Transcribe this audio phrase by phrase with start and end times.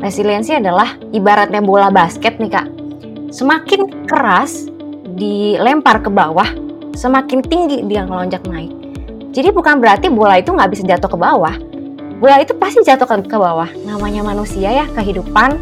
[0.00, 2.66] resiliensi adalah ibaratnya bola basket nih kak.
[3.30, 4.66] Semakin keras
[5.14, 6.48] dilempar ke bawah,
[6.96, 8.72] semakin tinggi dia ngelonjak naik.
[9.30, 11.54] Jadi bukan berarti bola itu nggak bisa jatuh ke bawah.
[12.18, 13.70] Bola itu pasti jatuh ke bawah.
[13.86, 15.56] Namanya manusia ya, kehidupan.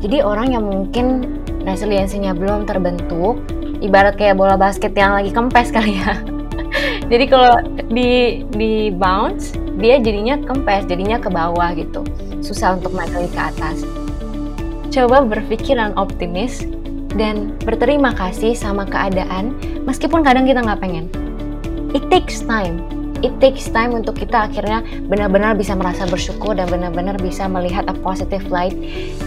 [0.00, 1.38] Jadi orang yang mungkin
[1.68, 3.40] resiliensinya belum terbentuk,
[3.84, 6.16] ibarat kayak bola basket yang lagi kempes kali ya.
[7.12, 7.60] Jadi kalau
[7.92, 12.00] di di bounce dia jadinya kempes, jadinya ke bawah gitu.
[12.44, 13.78] Susah untuk naik lagi ke atas.
[14.92, 16.68] Coba berpikiran optimis
[17.16, 19.56] dan berterima kasih sama keadaan
[19.88, 21.08] meskipun kadang kita nggak pengen.
[21.96, 22.84] It takes time.
[23.24, 27.96] It takes time untuk kita akhirnya benar-benar bisa merasa bersyukur dan benar-benar bisa melihat a
[28.04, 28.76] positive light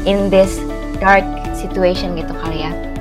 [0.05, 0.61] in this
[1.01, 1.25] dark
[1.57, 2.96] situation gitu kali ya.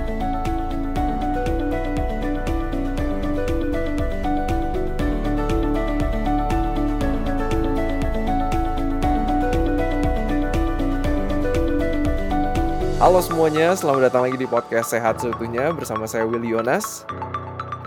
[13.06, 17.06] Halo semuanya, selamat datang lagi di podcast Sehat Seutuhnya bersama saya Willy Yonas.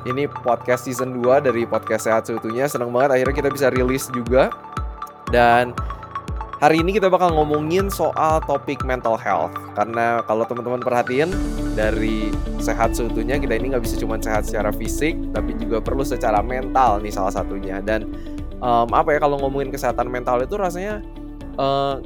[0.08, 2.72] Ini podcast season 2 dari podcast Sehat Seutuhnya.
[2.72, 4.47] Senang banget akhirnya kita bisa rilis juga.
[5.28, 5.75] Dan
[6.64, 9.52] hari ini kita bakal ngomongin soal topik mental health.
[9.75, 11.36] Karena kalau teman-teman perhatiin
[11.75, 12.31] dari
[12.64, 17.03] Sehat Seutuhnya kita ini nggak bisa cuma sehat secara fisik, tapi juga perlu secara mental
[17.03, 17.84] nih salah satunya.
[17.84, 18.08] Dan
[18.64, 21.03] um, apa ya kalau ngomongin kesehatan mental itu rasanya
[21.59, 22.00] uh,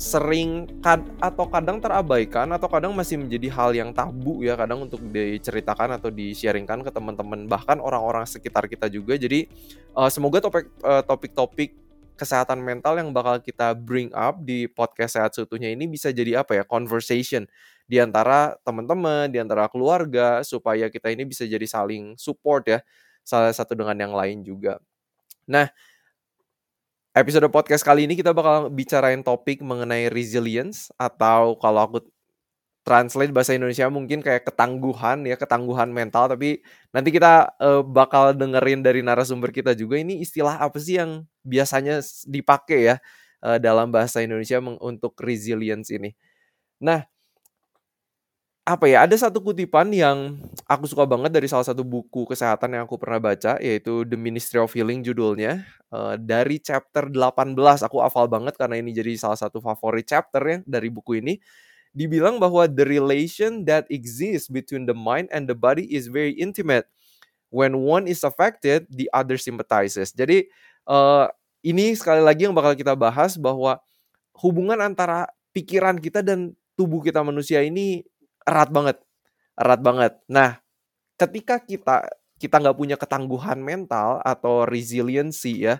[0.00, 4.96] sering kad atau kadang terabaikan atau kadang masih menjadi hal yang tabu ya kadang untuk
[5.12, 9.20] diceritakan atau di-sharingkan ke teman-teman bahkan orang-orang sekitar kita juga.
[9.20, 9.44] Jadi
[9.92, 11.76] uh, semoga topik uh, topik-topik
[12.16, 16.56] kesehatan mental yang bakal kita bring up di podcast sehat seutuhnya ini bisa jadi apa
[16.56, 17.44] ya conversation
[17.84, 22.80] di antara teman-teman di antara keluarga supaya kita ini bisa jadi saling support ya
[23.20, 24.80] salah satu dengan yang lain juga.
[25.44, 25.68] Nah
[27.20, 31.98] Episode podcast kali ini kita bakal bicarain topik mengenai resilience atau kalau aku
[32.80, 36.64] translate bahasa Indonesia mungkin kayak ketangguhan ya, ketangguhan mental tapi
[36.96, 42.00] nanti kita uh, bakal dengerin dari narasumber kita juga ini istilah apa sih yang biasanya
[42.24, 42.96] dipakai ya
[43.44, 46.16] uh, dalam bahasa Indonesia untuk resilience ini.
[46.80, 47.04] Nah,
[48.70, 50.38] apa ya ada satu kutipan yang
[50.70, 54.62] aku suka banget dari salah satu buku kesehatan yang aku pernah baca yaitu The Ministry
[54.62, 55.66] of Healing judulnya.
[55.90, 60.58] Uh, dari chapter 18 aku hafal banget karena ini jadi salah satu favorit chapter ya
[60.62, 61.42] dari buku ini.
[61.90, 66.86] Dibilang bahwa the relation that exists between the mind and the body is very intimate.
[67.50, 70.14] When one is affected the other sympathizes.
[70.14, 70.46] Jadi
[70.86, 71.26] uh,
[71.66, 73.82] ini sekali lagi yang bakal kita bahas bahwa
[74.38, 78.06] hubungan antara pikiran kita dan tubuh kita manusia ini
[78.46, 78.96] erat banget.
[79.56, 80.12] Erat banget.
[80.30, 80.60] Nah
[81.20, 82.08] ketika kita
[82.40, 85.76] kita nggak punya ketangguhan mental atau resiliency ya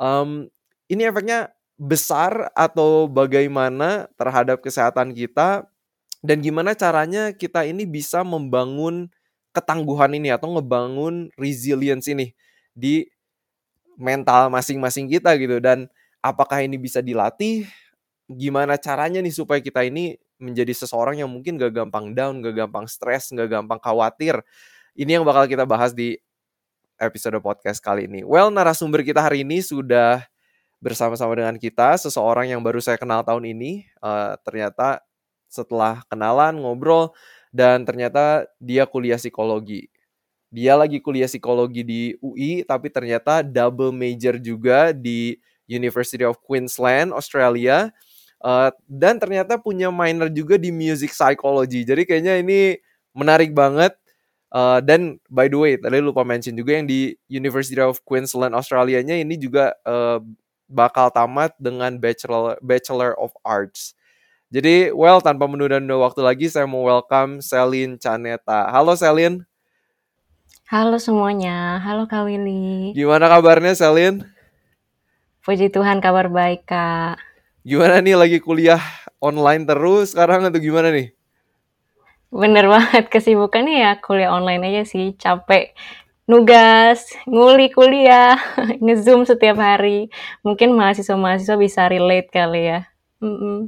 [0.00, 0.48] um,
[0.88, 5.68] ini efeknya besar atau bagaimana terhadap kesehatan kita
[6.20, 9.08] dan gimana caranya kita ini bisa membangun
[9.56, 12.36] ketangguhan ini atau ngebangun resilience ini
[12.76, 13.08] di
[13.96, 15.58] mental masing-masing kita gitu.
[15.58, 15.88] Dan
[16.20, 17.64] apakah ini bisa dilatih?
[18.28, 22.88] Gimana caranya nih supaya kita ini menjadi seseorang yang mungkin gak gampang down, gak gampang
[22.88, 24.40] stres, gak gampang khawatir.
[24.96, 26.16] Ini yang bakal kita bahas di
[27.00, 28.24] episode podcast kali ini.
[28.24, 30.24] Well, narasumber kita hari ini sudah
[30.80, 33.84] bersama-sama dengan kita, seseorang yang baru saya kenal tahun ini.
[34.00, 35.04] Uh, ternyata
[35.46, 37.12] setelah kenalan, ngobrol,
[37.52, 39.92] dan ternyata dia kuliah psikologi.
[40.50, 45.38] Dia lagi kuliah psikologi di UI, tapi ternyata double major juga di
[45.70, 47.94] University of Queensland, Australia
[48.40, 51.84] Uh, dan ternyata punya minor juga di music psychology.
[51.84, 52.80] Jadi kayaknya ini
[53.12, 53.94] menarik banget.
[54.50, 59.22] Uh, dan by the way, tadi lupa mention juga yang di University of Queensland Australia-nya
[59.22, 60.18] ini juga uh,
[60.66, 63.94] bakal tamat dengan Bachelor Bachelor of Arts.
[64.50, 68.66] Jadi, well, tanpa menunda-nunda waktu lagi, saya mau welcome Selin Caneta.
[68.74, 69.46] Halo Selin.
[70.66, 72.90] Halo semuanya, halo Kak Willy.
[72.94, 74.26] Gimana kabarnya Selin?
[75.46, 77.29] Puji Tuhan kabar baik Kak.
[77.60, 78.80] Gimana nih lagi kuliah
[79.20, 81.12] online terus sekarang atau gimana nih?
[82.32, 85.76] Bener banget kesibukannya ya kuliah online aja sih capek
[86.30, 88.38] nugas, nguli kuliah,
[88.84, 90.08] ngezoom setiap hari.
[90.46, 92.80] Mungkin mahasiswa-mahasiswa bisa relate kali ya.
[93.18, 93.58] Mm -mm.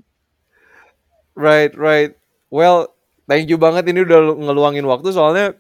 [1.34, 2.14] Right, right.
[2.48, 2.94] Well,
[3.26, 5.58] thank you banget ini udah ngeluangin waktu soalnya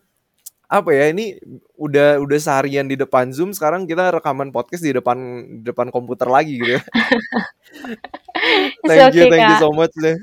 [0.72, 1.36] apa ya ini
[1.82, 5.18] udah udah seharian di depan Zoom sekarang kita rekaman podcast di depan
[5.58, 6.82] di depan komputer lagi gitu ya.
[8.86, 10.14] thank you, thank you so much deh.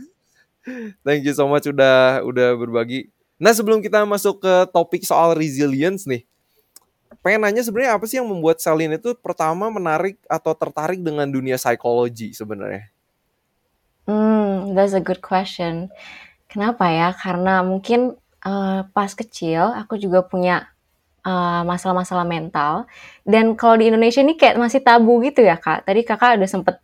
[1.04, 3.12] Thank you so much udah udah berbagi.
[3.40, 6.24] Nah, sebelum kita masuk ke topik soal resilience nih.
[7.20, 11.60] Pengen nanya sebenarnya apa sih yang membuat Celine itu pertama menarik atau tertarik dengan dunia
[11.60, 12.88] psikologi sebenarnya?
[14.08, 15.92] Hmm, that's a good question.
[16.48, 17.12] Kenapa ya?
[17.12, 18.16] Karena mungkin
[18.48, 20.72] uh, pas kecil aku juga punya
[21.26, 22.90] uh, masalah-masalah mental
[23.28, 25.88] dan kalau di Indonesia ini kayak masih tabu gitu ya kak.
[25.88, 26.76] Tadi kakak udah sempet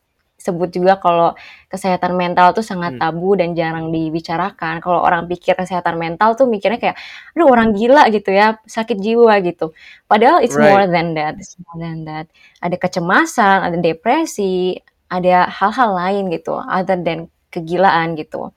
[0.45, 1.33] sebut juga kalau
[1.71, 3.01] kesehatan mental tuh sangat hmm.
[3.01, 4.77] tabu dan jarang dibicarakan.
[4.77, 6.97] Kalau orang pikir kesehatan mental tuh mikirnya kayak,
[7.33, 9.73] aduh orang gila gitu ya, sakit jiwa gitu.
[10.05, 10.69] Padahal it's right.
[10.69, 12.29] more than that, it's more than that.
[12.61, 14.77] Ada kecemasan, ada depresi,
[15.09, 18.53] ada hal-hal lain gitu, other than kegilaan gitu.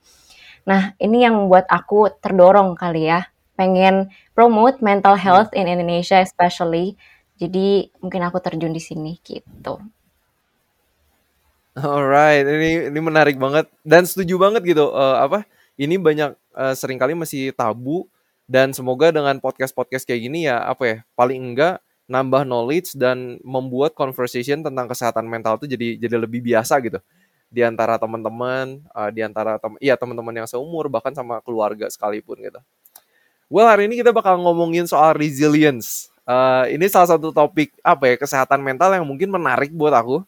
[0.69, 3.25] Nah, ini yang membuat aku terdorong kali ya,
[3.59, 6.95] pengen promote mental health in Indonesia especially.
[7.35, 9.83] Jadi mungkin aku terjun di sini gitu.
[11.75, 14.95] Alright, ini ini menarik banget dan setuju banget gitu.
[14.95, 15.43] Uh, apa?
[15.75, 18.07] Ini banyak uh, sering kali masih tabu
[18.47, 20.97] dan semoga dengan podcast-podcast kayak gini ya apa ya?
[21.15, 21.79] Paling enggak
[22.09, 26.99] nambah knowledge dan membuat conversation tentang kesehatan mental itu jadi jadi lebih biasa gitu
[27.49, 32.37] di antara teman-teman, uh, di antara tem iya teman-teman yang seumur bahkan sama keluarga sekalipun
[32.45, 32.61] gitu.
[33.49, 36.13] Well, hari ini kita bakal ngomongin soal resilience.
[36.21, 40.21] Uh, ini salah satu topik apa ya kesehatan mental yang mungkin menarik buat aku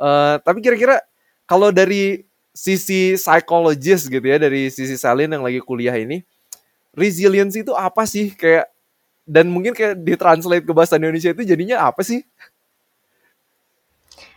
[0.00, 0.96] Uh, tapi kira-kira
[1.44, 2.24] kalau dari
[2.56, 6.24] sisi psikologis gitu ya, dari sisi Salin yang lagi kuliah ini,
[6.96, 8.32] resilience itu apa sih?
[8.32, 8.72] Kayak
[9.28, 12.24] dan mungkin kayak ditranslate ke bahasa Indonesia itu jadinya apa sih?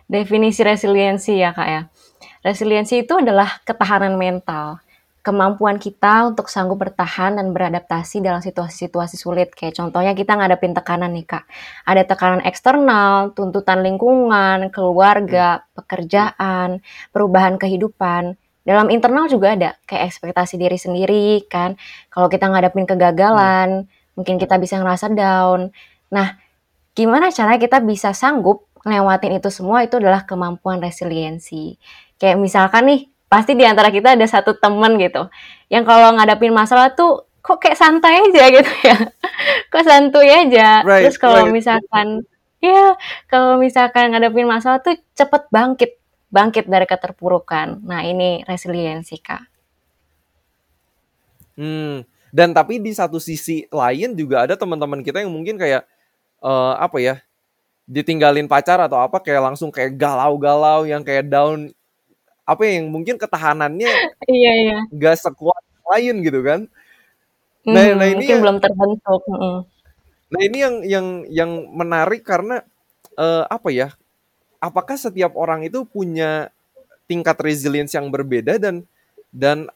[0.04, 1.82] Definisi resiliensi ya kak ya.
[2.44, 4.84] Resiliensi itu adalah ketahanan mental
[5.24, 9.56] kemampuan kita untuk sanggup bertahan dan beradaptasi dalam situasi-situasi sulit.
[9.56, 11.48] Kayak contohnya kita ngadepin tekanan nih kak.
[11.88, 16.84] Ada tekanan eksternal, tuntutan lingkungan, keluarga, pekerjaan,
[17.16, 18.36] perubahan kehidupan.
[18.68, 21.80] Dalam internal juga ada kayak ekspektasi diri sendiri kan.
[22.12, 23.88] Kalau kita ngadepin kegagalan,
[24.20, 25.72] mungkin kita bisa ngerasa down.
[26.12, 26.36] Nah,
[26.92, 31.80] gimana caranya kita bisa sanggup ngelewatin itu semua itu adalah kemampuan resiliensi.
[32.20, 35.26] Kayak misalkan nih, pasti di antara kita ada satu temen gitu
[35.74, 38.98] yang kalau ngadapin masalah tuh kok kayak santai aja gitu ya.
[39.74, 40.86] Kok santuy aja.
[40.86, 41.54] Right, terus kalau right.
[41.58, 42.22] misalkan
[42.62, 42.94] ya
[43.26, 45.98] kalau misalkan ngadapin masalah tuh cepet bangkit
[46.30, 47.82] bangkit dari keterpurukan.
[47.82, 49.44] Nah ini resiliensi kak.
[51.58, 55.86] Hmm dan tapi di satu sisi lain juga ada teman-teman kita yang mungkin kayak
[56.42, 57.16] uh, apa ya
[57.86, 61.70] ditinggalin pacar atau apa kayak langsung kayak galau-galau yang kayak down
[62.44, 63.92] apa yang mungkin ketahanannya
[64.32, 65.64] iya iya nggak sekuat
[65.96, 66.62] lain gitu kan
[67.64, 69.22] nah, hmm, nah ini yang, belum terbentuk
[70.34, 72.66] nah ini yang yang yang menarik karena
[73.16, 73.90] uh, apa ya
[74.64, 76.52] apakah setiap orang itu punya
[77.04, 78.88] tingkat resilience yang berbeda dan
[79.30, 79.68] dan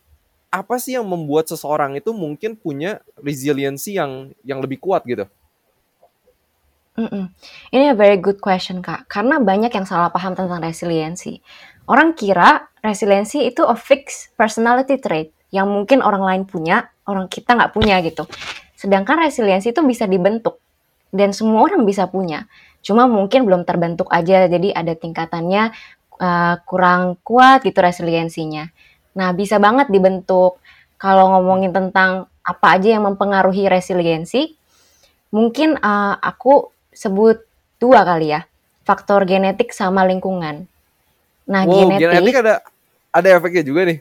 [0.48, 5.28] apa sih yang membuat seseorang itu mungkin punya resiliensi yang yang lebih kuat gitu?
[6.98, 7.26] Mm -mm.
[7.70, 11.44] Ini a very good question kak, karena banyak yang salah paham tentang resiliensi.
[11.88, 17.56] Orang kira resiliensi itu a fixed personality trait yang mungkin orang lain punya, orang kita
[17.56, 18.28] nggak punya gitu.
[18.76, 20.60] Sedangkan resiliensi itu bisa dibentuk
[21.16, 22.46] dan semua orang bisa punya.
[22.84, 25.72] Cuma mungkin belum terbentuk aja, jadi ada tingkatannya
[26.20, 28.68] uh, kurang kuat gitu resiliensinya.
[29.18, 30.62] Nah, bisa banget dibentuk.
[31.00, 34.56] Kalau ngomongin tentang apa aja yang mempengaruhi resiliensi,
[35.32, 37.42] mungkin uh, aku sebut
[37.80, 38.44] dua kali ya,
[38.84, 40.68] faktor genetik sama lingkungan.
[41.48, 42.56] Nah, wow, genetik, genetik ada
[43.16, 44.00] ada efeknya juga nih.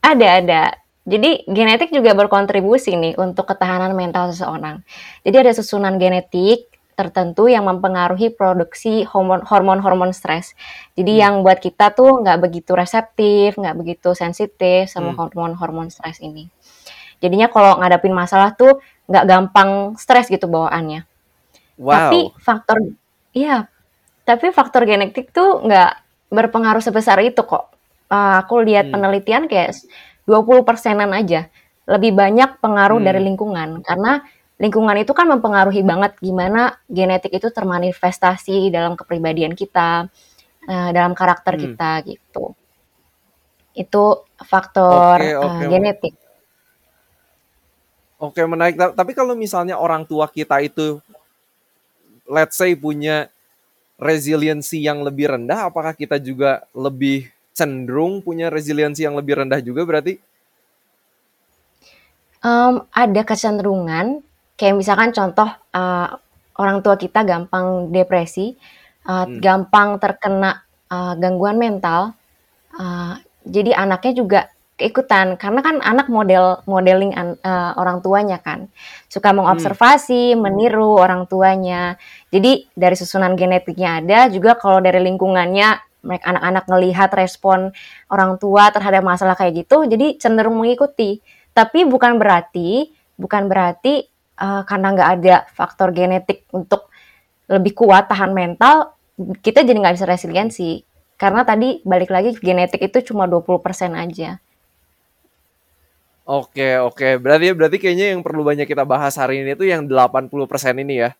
[0.00, 0.62] Ada, ada.
[1.08, 4.84] Jadi genetik juga berkontribusi nih untuk ketahanan mental seseorang.
[5.24, 10.58] Jadi ada susunan genetik tertentu yang mempengaruhi produksi hormon-hormon stres.
[10.98, 11.22] Jadi hmm.
[11.22, 15.18] yang buat kita tuh nggak begitu reseptif, nggak begitu sensitif sama hmm.
[15.22, 16.50] hormon-hormon stres ini.
[17.22, 21.06] Jadinya kalau ngadapin masalah tuh nggak gampang stres gitu bawaannya.
[21.78, 21.94] Wow.
[21.94, 22.76] Tapi faktor,
[23.30, 23.70] iya,
[24.26, 27.72] tapi faktor genetik tuh nggak berpengaruh sebesar itu kok.
[28.08, 28.94] Uh, aku lihat hmm.
[28.96, 29.76] penelitian kayak
[30.24, 31.48] 20 persenan aja.
[31.88, 33.06] Lebih banyak pengaruh hmm.
[33.08, 33.68] dari lingkungan.
[33.84, 34.20] Karena
[34.60, 40.08] lingkungan itu kan mempengaruhi banget gimana genetik itu termanifestasi dalam kepribadian kita,
[40.68, 41.62] uh, dalam karakter hmm.
[41.64, 42.44] kita gitu.
[43.76, 45.64] Itu faktor okay, okay.
[45.64, 46.14] Uh, genetik.
[48.18, 48.74] Oke, menarik.
[48.74, 50.98] Tapi kalau misalnya orang tua kita itu
[52.26, 53.30] let's say punya
[53.98, 59.82] resiliensi yang lebih rendah, apakah kita juga lebih cenderung punya resiliensi yang lebih rendah juga
[59.82, 60.22] berarti?
[62.38, 64.22] Um, ada kecenderungan,
[64.54, 66.08] kayak misalkan contoh uh,
[66.54, 68.54] orang tua kita gampang depresi,
[69.10, 69.42] uh, hmm.
[69.42, 72.14] gampang terkena uh, gangguan mental,
[72.78, 74.40] uh, jadi anaknya juga
[74.78, 78.70] keikutan karena kan anak model modeling uh, orang tuanya kan
[79.10, 80.40] suka mengobservasi hmm.
[80.40, 81.98] meniru orang tuanya
[82.30, 87.74] jadi dari susunan genetiknya ada juga kalau dari lingkungannya mereka anak-anak ngelihat respon
[88.08, 91.18] orang tua terhadap masalah kayak gitu, jadi cenderung mengikuti.
[91.52, 94.06] Tapi bukan berarti bukan berarti
[94.38, 96.86] uh, karena nggak ada faktor genetik untuk
[97.50, 98.94] lebih kuat tahan mental,
[99.42, 100.86] kita jadi nggak bisa resiliensi.
[101.18, 103.58] Karena tadi balik lagi genetik itu cuma 20%
[103.98, 104.38] aja.
[106.28, 107.16] Oke, oke.
[107.16, 110.28] Berarti berarti kayaknya yang perlu banyak kita bahas hari ini itu yang 80%
[110.84, 111.16] ini ya.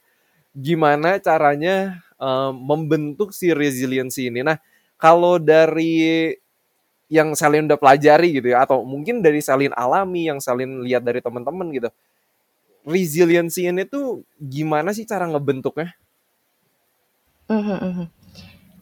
[0.52, 4.44] Gimana caranya um, membentuk si resiliensi ini.
[4.44, 4.60] Nah,
[5.00, 6.36] kalau dari
[7.08, 11.24] yang Salin udah pelajari gitu ya atau mungkin dari Salin alami yang Salin lihat dari
[11.24, 11.88] teman-teman gitu.
[12.84, 15.96] Resiliensi ini tuh gimana sih cara ngebentuknya?
[17.48, 18.06] Mm -hmm.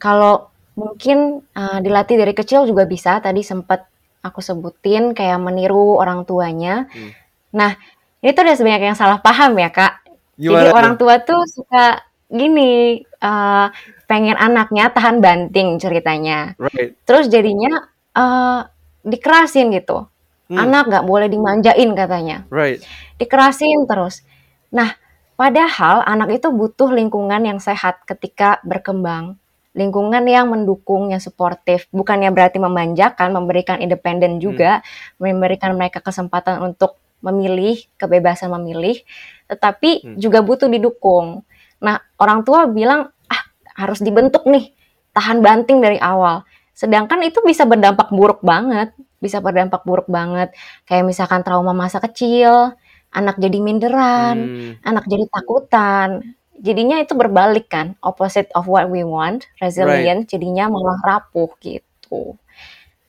[0.03, 3.23] Kalau mungkin uh, dilatih dari kecil juga bisa.
[3.23, 3.87] Tadi sempat
[4.29, 6.91] aku sebutin kayak meniru orang tuanya.
[6.91, 7.11] Hmm.
[7.55, 7.79] Nah,
[8.21, 10.03] ini tuh udah sebanyak yang salah paham ya kak.
[10.37, 13.71] Gimana Jadi orang tua tuh suka gini uh,
[14.11, 16.59] pengen anaknya tahan banting ceritanya.
[16.59, 16.99] Right.
[17.07, 18.67] Terus jadinya uh,
[19.07, 20.11] dikerasin gitu.
[20.47, 20.59] Hmm.
[20.63, 22.47] Anak nggak boleh dimanjain katanya.
[22.51, 22.83] Right.
[23.19, 24.23] Dikerasin terus.
[24.71, 24.95] Nah,
[25.35, 29.39] padahal anak itu butuh lingkungan yang sehat ketika berkembang
[29.77, 35.21] lingkungan yang mendukung, yang suportif, bukannya berarti memanjakan, memberikan independen juga, hmm.
[35.21, 39.05] memberikan mereka kesempatan untuk memilih, kebebasan memilih,
[39.53, 40.17] tetapi hmm.
[40.17, 41.45] juga butuh didukung.
[41.85, 43.43] Nah, orang tua bilang, ah
[43.77, 44.73] harus dibentuk nih,
[45.13, 46.49] tahan banting dari awal.
[46.73, 50.57] Sedangkan itu bisa berdampak buruk banget, bisa berdampak buruk banget.
[50.89, 52.73] Kayak misalkan trauma masa kecil,
[53.13, 54.73] anak jadi minderan, hmm.
[54.89, 60.31] anak jadi takutan, jadinya itu berbalik kan, opposite of what we want, resilient right.
[60.31, 62.37] jadinya malah rapuh gitu.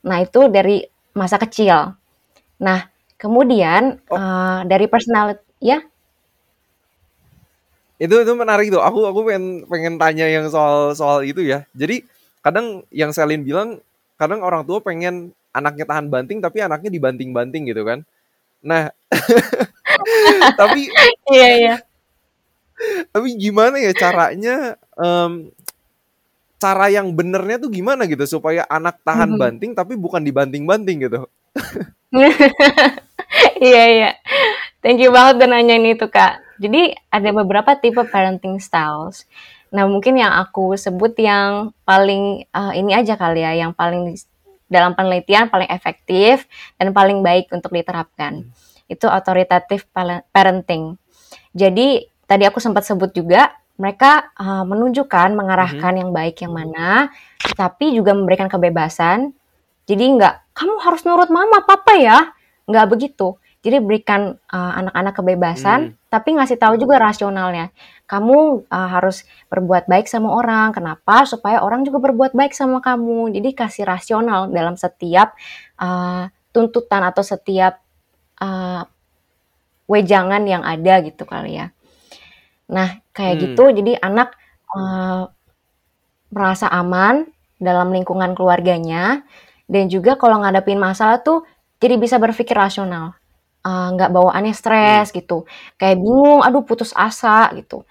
[0.06, 0.84] Nah itu dari
[1.16, 1.96] masa kecil.
[2.62, 2.80] Nah
[3.18, 4.16] kemudian oh.
[4.16, 5.82] uh, dari personality ya.
[7.98, 8.84] Itu itu menarik tuh.
[8.84, 11.66] Aku aku pengen pengen tanya yang soal soal itu ya.
[11.74, 12.06] Jadi
[12.46, 13.82] kadang yang Selin bilang
[14.22, 18.06] kadang orang tua pengen anaknya tahan banting tapi anaknya dibanting-banting gitu kan.
[18.62, 18.94] Nah,
[20.62, 20.90] tapi
[21.34, 21.76] iya iya
[23.14, 25.50] tapi gimana ya caranya um,
[26.58, 29.40] cara yang benernya tuh gimana gitu supaya anak tahan hmm.
[29.40, 31.30] banting tapi bukan dibanting-banting gitu.
[33.62, 34.12] iya iya.
[34.82, 36.42] Thank you banget udah nanyain itu kak.
[36.58, 39.30] Jadi ada beberapa tipe parenting styles.
[39.70, 44.18] Nah mungkin yang aku sebut yang paling uh, ini aja kali ya, yang paling
[44.68, 46.50] dalam penelitian paling efektif
[46.82, 48.50] dan paling baik untuk diterapkan.
[48.50, 48.90] Hmm.
[48.90, 49.86] Itu authoritative
[50.34, 50.98] parenting.
[51.54, 56.02] Jadi tadi aku sempat sebut juga mereka uh, menunjukkan mengarahkan mm-hmm.
[56.02, 57.14] yang baik yang mana,
[57.54, 59.32] tapi juga memberikan kebebasan.
[59.88, 62.34] Jadi nggak kamu harus nurut mama papa ya,
[62.68, 63.38] nggak begitu.
[63.62, 66.10] Jadi berikan uh, anak-anak kebebasan, mm.
[66.14, 67.74] tapi ngasih tahu juga rasionalnya.
[68.10, 70.74] Kamu uh, harus berbuat baik sama orang.
[70.74, 71.26] Kenapa?
[71.26, 73.34] Supaya orang juga berbuat baik sama kamu.
[73.34, 75.36] Jadi kasih rasional dalam setiap
[75.82, 77.82] uh, tuntutan atau setiap
[78.40, 78.88] uh,
[79.90, 81.72] wejangan yang ada gitu kali ya.
[82.68, 83.42] Nah, kayak hmm.
[83.44, 84.36] gitu jadi anak
[84.76, 85.32] uh,
[86.32, 89.24] merasa aman dalam lingkungan keluarganya
[89.66, 91.48] dan juga kalau ngadepin masalah tuh
[91.80, 93.16] jadi bisa berpikir rasional.
[93.68, 95.16] Uh, nggak bawaannya stres hmm.
[95.24, 95.38] gitu.
[95.76, 97.84] Kayak bingung, aduh putus asa gitu.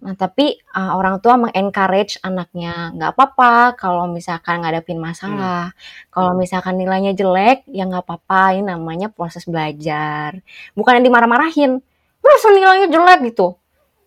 [0.00, 5.70] Nah, tapi uh, orang tua mengencourage anaknya, nggak apa-apa kalau misalkan ngadepin masalah.
[5.70, 6.08] Hmm.
[6.08, 10.40] Kalau misalkan nilainya jelek, ya nggak apa-apa, ini namanya proses belajar.
[10.72, 11.84] Bukan yang dimarah-marahin.
[12.24, 13.59] Masa nilainya jelek gitu?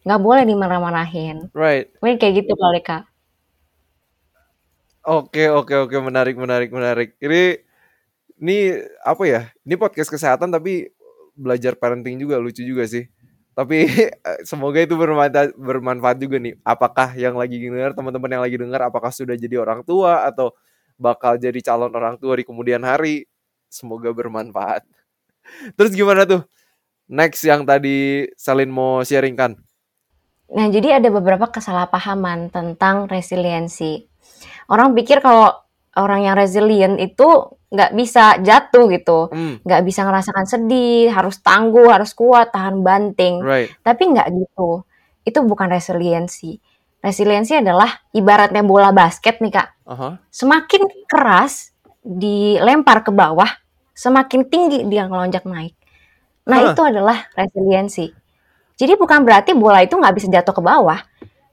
[0.03, 1.47] Nggak boleh dimarah-marahin.
[1.55, 1.91] Right.
[2.03, 3.03] Mungkin kayak gitu kali kak.
[5.03, 7.09] Oke oke oke menarik menarik menarik.
[7.19, 7.59] Ini
[8.39, 8.57] ini
[9.03, 9.41] apa ya?
[9.67, 10.91] Ini podcast kesehatan tapi
[11.35, 13.07] belajar parenting juga lucu juga sih.
[13.51, 13.87] Tapi
[14.49, 16.55] semoga itu bermanfaat bermanfaat juga nih.
[16.63, 20.55] Apakah yang lagi dengar teman-teman yang lagi dengar apakah sudah jadi orang tua atau
[20.95, 23.27] bakal jadi calon orang tua di kemudian hari?
[23.67, 24.85] Semoga bermanfaat.
[25.77, 26.43] Terus gimana tuh?
[27.11, 29.59] Next yang tadi Salin mau sharingkan.
[30.53, 34.05] Nah, jadi ada beberapa kesalahpahaman tentang resiliensi.
[34.69, 35.49] Orang pikir kalau
[35.97, 39.65] orang yang resilient itu nggak bisa jatuh gitu, hmm.
[39.65, 43.41] nggak bisa ngerasakan sedih, harus tangguh, harus kuat, tahan banting.
[43.41, 43.73] Right.
[43.81, 44.85] Tapi nggak gitu.
[45.25, 46.61] Itu bukan resiliensi.
[47.01, 49.69] Resiliensi adalah ibaratnya bola basket nih kak.
[49.89, 50.13] Uh -huh.
[50.29, 51.73] Semakin keras
[52.05, 53.49] dilempar ke bawah,
[53.97, 55.73] semakin tinggi dia ngelonjak naik.
[56.45, 56.69] Nah huh.
[56.71, 58.22] itu adalah resiliensi.
[58.77, 60.99] Jadi bukan berarti bola itu nggak bisa jatuh ke bawah.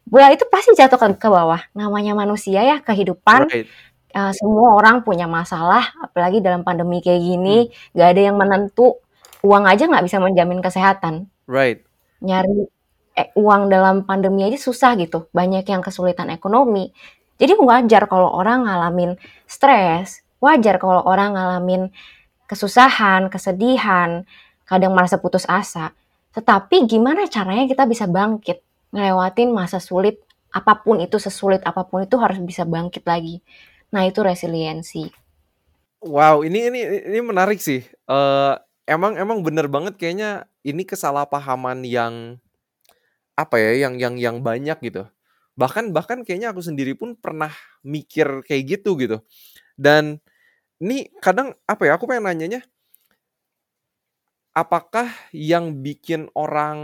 [0.08, 1.60] Bola itu pasti jatuh ke, ke bawah.
[1.76, 3.46] Namanya manusia ya, kehidupan.
[3.46, 3.68] Right.
[4.10, 7.94] Uh, semua orang punya masalah, apalagi dalam pandemi kayak gini, hmm.
[7.94, 8.14] nggak hmm.
[8.16, 8.86] ada yang menentu.
[9.40, 11.30] Uang aja nggak bisa menjamin kesehatan.
[11.46, 11.86] Right.
[12.20, 12.68] Nyari
[13.16, 15.30] eh, uang dalam pandemi aja susah gitu.
[15.32, 16.92] Banyak yang kesulitan ekonomi.
[17.40, 19.16] Jadi wajar kalau orang ngalamin
[19.48, 21.88] stres, wajar kalau orang ngalamin
[22.44, 24.28] kesusahan, kesedihan,
[24.68, 25.96] kadang merasa putus asa.
[26.30, 28.62] Tetapi gimana caranya kita bisa bangkit,
[28.94, 33.42] ngelewatin masa sulit, apa pun itu sesulit apa pun itu harus bisa bangkit lagi.
[33.94, 35.10] Nah itu resiliensi.
[36.00, 36.80] Wow, ini ini
[37.12, 37.84] ini menarik sih.
[38.08, 38.56] Uh,
[38.88, 42.38] emang emang bener banget kayaknya ini kesalahpahaman yang
[43.36, 45.04] apa ya, yang yang yang banyak gitu.
[45.58, 47.52] Bahkan bahkan kayaknya aku sendiri pun pernah
[47.84, 49.20] mikir kayak gitu gitu.
[49.76, 50.22] Dan
[50.80, 52.64] ini kadang apa ya, aku pengen nanyanya
[54.60, 56.78] apakah yang bikin orang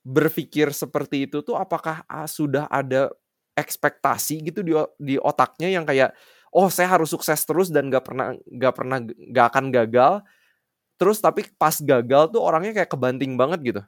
[0.00, 3.12] berpikir seperti itu tuh apakah ah, sudah ada
[3.52, 6.16] ekspektasi gitu di di otaknya yang kayak
[6.54, 10.12] oh saya harus sukses terus dan gak pernah gak pernah gak akan gagal
[10.96, 13.82] terus tapi pas gagal tuh orangnya kayak kebanting banget gitu.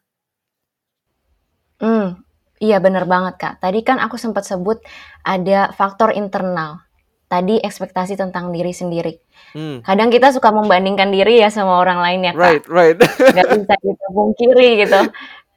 [1.78, 2.18] Hmm,
[2.58, 3.54] iya bener banget kak.
[3.62, 4.82] Tadi kan aku sempat sebut
[5.23, 6.88] ada faktor internal
[7.28, 9.20] tadi ekspektasi tentang diri sendiri.
[9.52, 9.85] Hmm.
[9.85, 12.40] Kadang kita suka membandingkan diri ya sama orang lain ya kak.
[12.40, 12.97] Right, right.
[13.37, 15.00] Gak bisa kita pungkiri gitu.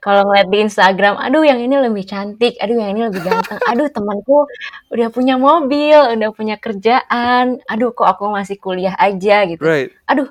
[0.01, 3.85] Kalau ngeliat di Instagram, aduh yang ini lebih cantik, aduh yang ini lebih ganteng, aduh
[3.85, 4.49] temanku
[4.89, 9.61] udah punya mobil, udah punya kerjaan, aduh kok aku masih kuliah aja gitu.
[9.61, 9.93] Right.
[10.09, 10.25] Aduh,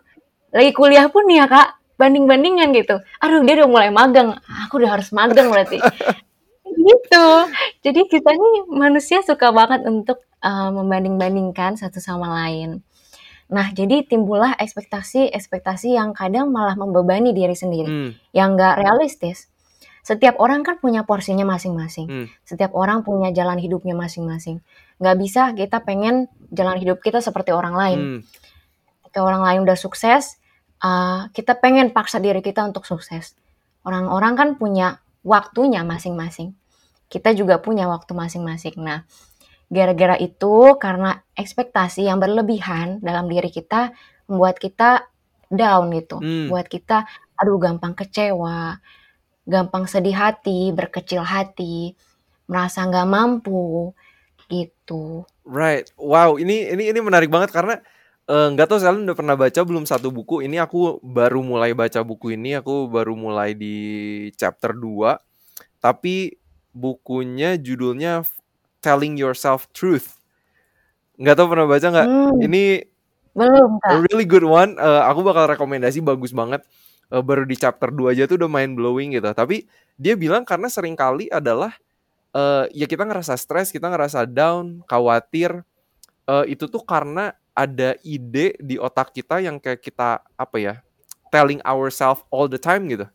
[0.50, 2.99] lagi kuliah pun nih ya kak, banding-bandingan gitu.
[3.23, 5.78] Aduh dia udah mulai magang, aku udah harus magang berarti.
[6.90, 7.26] gitu.
[7.87, 12.85] Jadi kita nih manusia suka banget untuk uh, membanding-bandingkan satu sama lain.
[13.50, 18.11] Nah, jadi timbullah ekspektasi-ekspektasi yang kadang malah membebani diri sendiri, hmm.
[18.30, 19.50] yang nggak realistis.
[20.00, 22.06] Setiap orang kan punya porsinya masing-masing.
[22.09, 22.26] Hmm.
[22.47, 24.62] Setiap orang punya jalan hidupnya masing-masing.
[25.02, 27.99] Nggak bisa kita pengen jalan hidup kita seperti orang lain.
[27.99, 28.20] Hmm.
[29.04, 30.38] Ketika orang lain udah sukses,
[30.80, 33.35] uh, kita pengen paksa diri kita untuk sukses.
[33.82, 36.56] Orang-orang kan punya waktunya masing-masing.
[37.11, 38.78] Kita juga punya waktu masing-masing.
[38.78, 39.02] Nah,
[39.71, 43.95] Gara-gara itu, karena ekspektasi yang berlebihan dalam diri kita,
[44.27, 45.07] membuat kita
[45.47, 46.18] down gitu.
[46.18, 46.51] Hmm.
[46.51, 47.07] Buat kita,
[47.38, 48.83] aduh gampang kecewa,
[49.47, 51.94] gampang sedih hati, berkecil hati,
[52.51, 53.94] merasa nggak mampu,
[54.51, 55.23] gitu.
[55.47, 55.87] Right.
[55.94, 57.79] Wow, ini ini ini menarik banget karena
[58.27, 61.73] eh, nggak uh, tahu kalian udah pernah baca belum satu buku ini aku baru mulai
[61.73, 63.75] baca buku ini aku baru mulai di
[64.35, 65.18] chapter 2
[65.81, 66.37] tapi
[66.71, 68.27] bukunya judulnya
[68.81, 70.21] telling yourself truth.
[71.21, 72.09] Nggak tahu pernah baca nggak?
[72.09, 72.37] Hmm.
[72.40, 72.64] Ini
[73.37, 73.90] belum kak.
[73.93, 74.75] A really good one.
[74.81, 76.64] Uh, aku bakal rekomendasi bagus banget.
[77.11, 79.31] Uh, baru di chapter 2 aja tuh udah mind blowing gitu.
[79.31, 79.69] Tapi
[80.01, 81.77] dia bilang karena sering kali adalah
[82.35, 85.62] uh, ya kita ngerasa stres, kita ngerasa down, khawatir.
[86.27, 90.75] Uh, itu tuh karena ada ide di otak kita yang kayak kita apa ya
[91.35, 93.07] telling ourselves all the time gitu.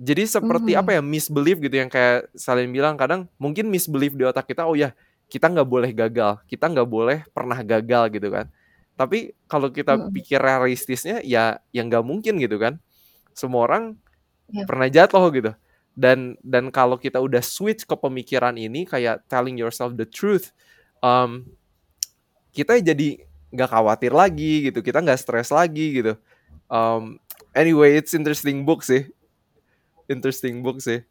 [0.00, 0.80] Jadi seperti mm.
[0.80, 4.72] apa ya misbelief gitu yang kayak saling bilang kadang mungkin misbelief di otak kita oh
[4.72, 4.96] ya
[5.28, 8.48] kita nggak boleh gagal, kita nggak boleh pernah gagal gitu kan.
[8.96, 10.08] Tapi kalau kita mm.
[10.16, 12.80] pikir realistisnya ya yang nggak mungkin gitu kan.
[13.36, 13.92] Semua orang
[14.48, 14.64] yeah.
[14.64, 15.52] pernah jatuh gitu.
[15.92, 20.48] Dan dan kalau kita udah switch ke pemikiran ini kayak telling yourself the truth,
[21.04, 21.44] um,
[22.56, 23.20] kita jadi
[23.52, 26.16] nggak khawatir lagi gitu, kita nggak stres lagi gitu.
[26.72, 27.20] Um,
[27.52, 29.12] anyway, it's interesting book sih
[30.10, 31.06] interesting book sih.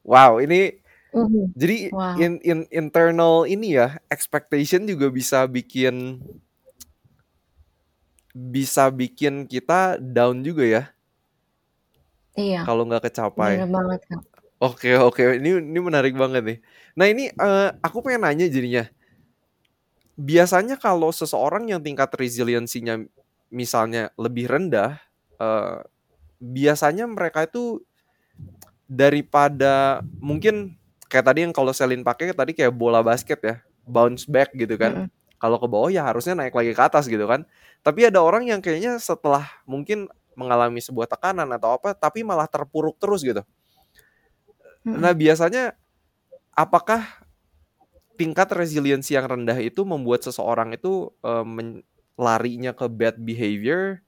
[0.00, 0.80] Wow, ini
[1.12, 1.44] mm-hmm.
[1.52, 2.16] jadi wow.
[2.16, 6.24] in in internal ini ya expectation juga bisa bikin
[8.32, 10.82] bisa bikin kita down juga ya.
[12.38, 12.62] Iya.
[12.64, 13.60] Kalau nggak kecapai.
[13.60, 14.20] Benar banget kan.
[14.58, 16.58] Oke oke ini ini menarik banget nih.
[16.98, 18.86] Nah ini uh, aku pengen nanya jadinya.
[20.18, 22.98] Biasanya kalau seseorang yang tingkat resiliensinya
[23.54, 24.98] misalnya lebih rendah,
[25.38, 25.78] uh,
[26.42, 27.82] biasanya mereka itu
[28.88, 30.72] daripada mungkin
[31.12, 34.92] kayak tadi yang kalau Selin pakai tadi kayak bola basket ya bounce back gitu kan
[34.92, 35.36] mm -hmm.
[35.36, 37.44] kalau ke bawah ya harusnya naik lagi ke atas gitu kan
[37.84, 42.96] tapi ada orang yang kayaknya setelah mungkin mengalami sebuah tekanan atau apa tapi malah terpuruk
[42.96, 45.00] terus gitu mm -hmm.
[45.04, 45.76] nah biasanya
[46.56, 47.04] apakah
[48.16, 51.46] tingkat resiliensi yang rendah itu membuat seseorang itu uh,
[52.18, 54.02] larinya ke bad behavior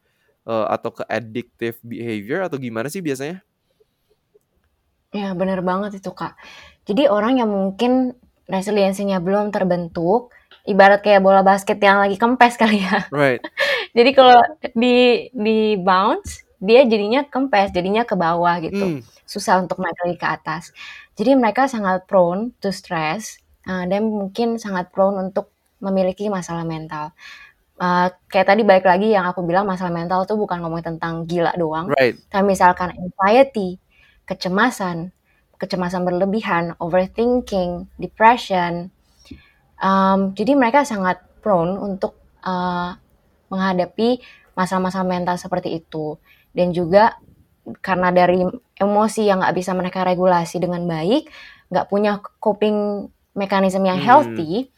[0.49, 3.45] uh, atau ke addictive behavior atau gimana sih biasanya
[5.11, 6.38] Ya, bener banget itu, Kak.
[6.87, 8.14] Jadi orang yang mungkin
[8.46, 10.35] resiliensinya belum terbentuk,
[10.66, 13.07] ibarat kayak bola basket yang lagi kempes kali ya.
[13.11, 13.42] Right.
[13.96, 14.38] Jadi kalau
[14.75, 18.99] di di bounce, dia jadinya kempes, jadinya ke bawah gitu.
[18.99, 19.01] Mm.
[19.27, 20.64] Susah untuk naik lagi ke atas.
[21.18, 25.51] Jadi mereka sangat prone to stress, uh, dan mungkin sangat prone untuk
[25.83, 27.11] memiliki masalah mental.
[27.81, 31.57] Uh, kayak tadi balik lagi yang aku bilang masalah mental tuh bukan ngomongin tentang gila
[31.57, 32.12] doang, right.
[32.29, 33.81] tapi misalkan anxiety,
[34.31, 35.11] kecemasan,
[35.59, 38.95] kecemasan berlebihan, overthinking, depression,
[39.81, 42.12] Um, jadi mereka sangat prone untuk
[42.45, 42.93] uh,
[43.49, 44.21] menghadapi
[44.53, 46.21] masalah-masalah mental seperti itu.
[46.53, 47.16] Dan juga
[47.81, 48.45] karena dari
[48.77, 51.33] emosi yang nggak bisa mereka regulasi dengan baik,
[51.73, 54.05] nggak punya coping mechanism yang Hmm.
[54.05, 54.69] healthy,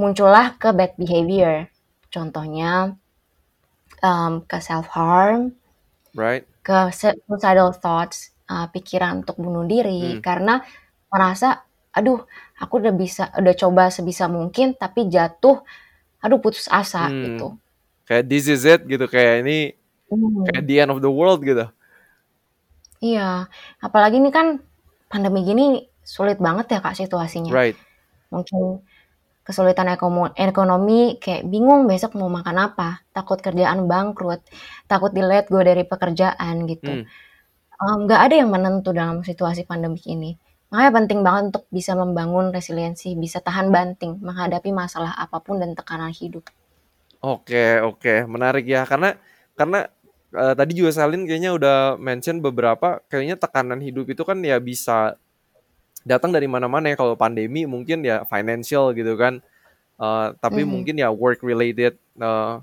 [0.00, 1.68] muncullah ke bad behavior.
[2.08, 2.96] Contohnya
[4.00, 5.52] um, ke self harm,
[6.14, 6.46] Right?
[6.66, 10.20] ke suicidal thoughts, uh, pikiran untuk bunuh diri Hmm.
[10.24, 10.54] karena
[11.08, 12.24] merasa, aduh,
[12.58, 15.60] aku udah bisa, udah coba sebisa mungkin, tapi jatuh,
[16.18, 17.22] aduh putus asa Hmm.
[17.24, 17.46] gitu.
[18.08, 19.76] Kayak this is it gitu kayak ini
[20.08, 20.48] Hmm.
[20.48, 21.68] kayak the end of the world gitu.
[22.98, 23.46] Iya,
[23.78, 24.58] apalagi ini kan
[25.06, 27.52] pandemi gini sulit banget ya kak situasinya.
[27.54, 27.78] Right.
[28.32, 28.82] Mungkin
[29.46, 29.88] kesulitan
[30.36, 34.44] ekonomi, kayak bingung besok mau makan apa, takut kerjaan bangkrut,
[34.84, 37.00] takut di let go dari pekerjaan gitu.
[37.00, 37.04] Hmm.
[37.84, 40.30] Em, nggak ada yang menentu dalam situasi pandemik ini.
[40.70, 45.70] Makanya penting banget untuk bisa membangun resiliensi, bisa tahan banting menghadapi masalah apa pun dan
[45.78, 46.44] tekanan hidup.
[47.18, 49.18] Oke, oke, menarik ya karena
[49.58, 49.90] karena
[50.38, 55.18] eh, tadi juga Salin kayaknya udah mention beberapa kayaknya tekanan hidup itu kan ya bisa
[56.06, 59.42] datang dari mana-mana ya kalau pandemi mungkin ya financial gitu kan.
[60.00, 60.70] Eh, tapi Mhm.
[60.70, 62.54] mungkin ya work related eh,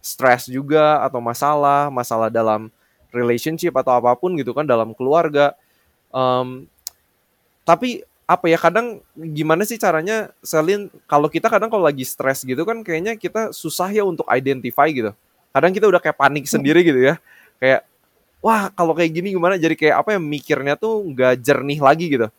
[0.00, 2.72] stress juga atau masalah, masalah dalam
[3.10, 5.54] relationship atau apa pun gitu kan dalam keluarga.
[6.10, 6.66] Em,
[7.62, 12.62] tapi apa ya kadang gimana sih caranya Selin kalau kita kadang kalau lagi stres gitu
[12.62, 15.10] kan kayaknya kita susah ya untuk identify gitu.
[15.50, 17.18] Kadang kita udah kayak panik sendiri gitu ya.
[17.58, 17.82] Kayak
[18.38, 19.58] wah kalau kayak gini gimana?
[19.58, 22.30] Jadi kayak apa ya mikirnya tuh nggak jernih lagi gitu.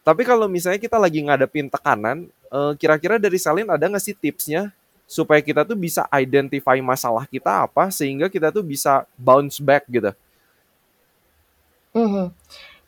[0.00, 4.72] Tapi kalau misalnya kita lagi ngadepin tekanan eh, kira-kira dari Selin ada nggak sih tipsnya
[5.10, 10.14] supaya kita tuh bisa identify masalah kita apa sehingga kita tuh bisa bounce back gitu
[11.90, 12.30] Mhm.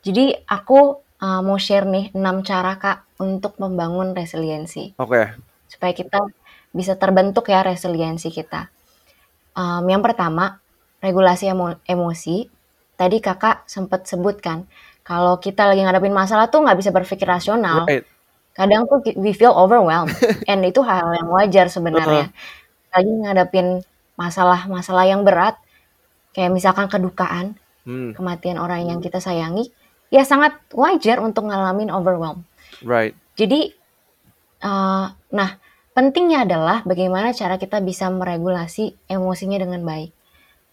[0.03, 4.95] Jadi aku uh, mau share nih 6 cara Kak untuk membangun resiliensi.
[4.95, 5.35] oke
[5.67, 6.23] Supaya kita
[6.71, 8.71] bisa terbentuk ya resiliensi kita.
[9.53, 10.63] Um, yang pertama,
[11.03, 12.47] regulasi emo- emosi.
[12.95, 14.69] Tadi kakak sempat sebutkan,
[15.03, 17.83] kalau kita lagi ngadepin masalah tuh nggak bisa berpikir rasional.
[17.89, 18.07] right
[18.53, 20.13] Kadang tuh we feel overwhelmed.
[20.49, 22.29] And itu hal yang wajar sebenarnya.
[22.93, 23.81] Lagi ngadepin
[24.13, 25.57] masalah-masalah yang berat,
[26.37, 27.57] kayak misalkan kedukaan,
[27.89, 29.73] hmm, kematian orang yang kita sayangi,
[30.13, 32.45] ya sangat wajar untuk ngalamin overwhelm.
[32.85, 33.73] right Jadi,
[34.61, 35.49] uh, nah
[35.97, 40.13] pentingnya adalah bagaimana cara kita bisa meregulasi emosinya dengan baik.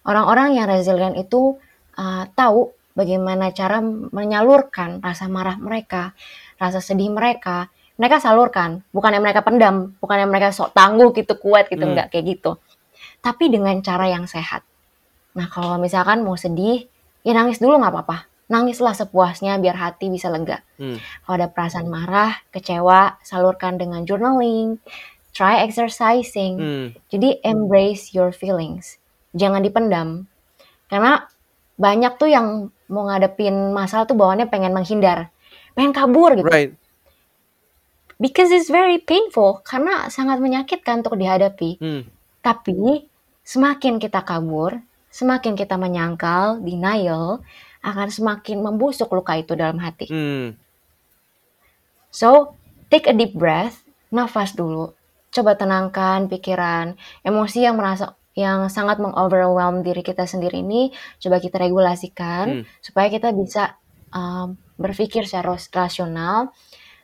[0.04, 1.56] Orang-orang yang resilient itu
[1.96, 6.12] uh, tahu bagaimana cara menyalurkan rasa marah mereka,
[6.60, 7.72] rasa sedih mereka.
[7.96, 11.92] Mereka salurkan, bukan yang mereka pendam, bukan yang mereka sok tangguh gitu kuat gitu, Hmm.
[11.96, 12.56] enggak kayak gitu.
[13.20, 14.64] Tapi dengan cara yang sehat.
[15.36, 16.88] Nah kalau misalkan mau sedih,
[17.20, 18.28] ya nangis dulu nggak apa-apa.
[18.50, 20.58] Nangislah sepuasnya biar hati bisa lega.
[20.80, 24.80] hmm, Kalau ada perasaan marah, kecewa, salurkan dengan journaling,
[25.30, 26.54] try exercising.
[26.58, 28.98] hmm, Jadi embrace your feelings.
[29.36, 30.26] Jangan dipendam.
[30.90, 31.22] Karena
[31.78, 32.46] banyak tuh yang
[32.90, 35.30] mau ngadepin masalah tuh bawaannya pengen menghindar.
[35.74, 36.46] Pengen kabur gitu.
[36.46, 36.74] right
[38.20, 39.64] Because it's very painful.
[39.64, 41.80] Karena sangat menyakitkan untuk dihadapi.
[41.80, 42.02] hmm,
[42.44, 43.08] Tapi
[43.40, 44.76] semakin kita kabur,
[45.08, 47.40] semakin kita menyangkal, denial,
[47.80, 50.12] akan semakin membusuk luka itu dalam hati.
[50.12, 50.52] hmm.
[52.12, 52.58] So,
[52.92, 53.80] take a deep breath,
[54.12, 54.92] nafas dulu.
[55.30, 61.56] Coba tenangkan pikiran, emosi yang merasa yang sangat mengoverwhelm diri kita sendiri ini, coba kita
[61.56, 62.62] regulasikan Hmm.
[62.82, 63.80] supaya kita bisa
[64.12, 66.56] um, berpikir secara ras- rasional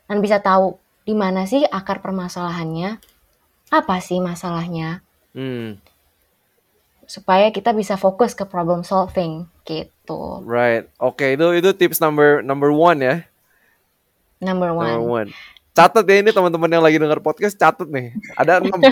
[0.09, 2.99] dan bisa tahu di mana sih akar permasalahannya,
[3.71, 5.05] apa sih masalahnya,
[5.37, 5.77] Hmm,
[7.05, 10.41] supaya kita bisa fokus ke problem solving gitu.
[10.43, 10.89] right.
[10.97, 13.17] Oke, itu itu tips number number one ya.
[14.41, 14.89] Number one.
[14.97, 15.29] Number one.
[15.77, 18.17] Catat ya ini teman-teman yang lagi dengar podcast, catat nih.
[18.35, 18.81] Ada enam.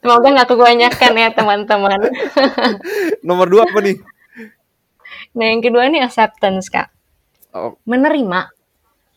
[0.00, 2.00] Semoga nggak kebanyakan ya teman-teman.
[3.28, 4.00] Nomor dua apa nih?
[5.36, 6.88] Nah, yang kedua ini acceptance, Kak.
[7.52, 8.48] Oh, Menerima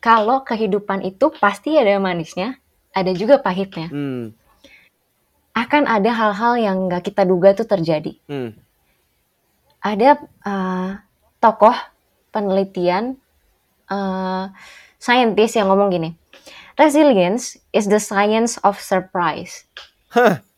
[0.01, 2.57] kalau kehidupan itu pasti ada manisnya,
[2.95, 3.87] ada juga pahitnya.
[3.91, 4.33] hmm,
[5.51, 8.15] Akan ada hal-hal yang nggak kita duga tuh terjadi.
[8.27, 8.55] hmm,
[9.81, 10.09] Ada
[10.47, 10.89] uh,
[11.41, 11.75] tokoh
[12.31, 13.17] penelitian,
[13.91, 14.47] uh,
[15.01, 16.09] saintis yang ngomong gini,
[16.79, 19.67] resilience is the science of surprise.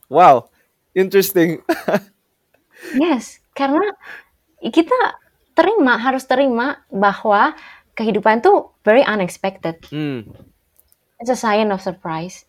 [0.07, 0.47] wow,
[0.93, 1.61] interesting.
[2.93, 3.95] Yes, karena
[4.59, 4.93] kita
[5.53, 7.53] terima, harus terima bahwa
[7.93, 9.77] kehidupan tuh very unexpected.
[9.89, 10.25] Hmm,
[11.17, 12.43] It's a sign of surprise.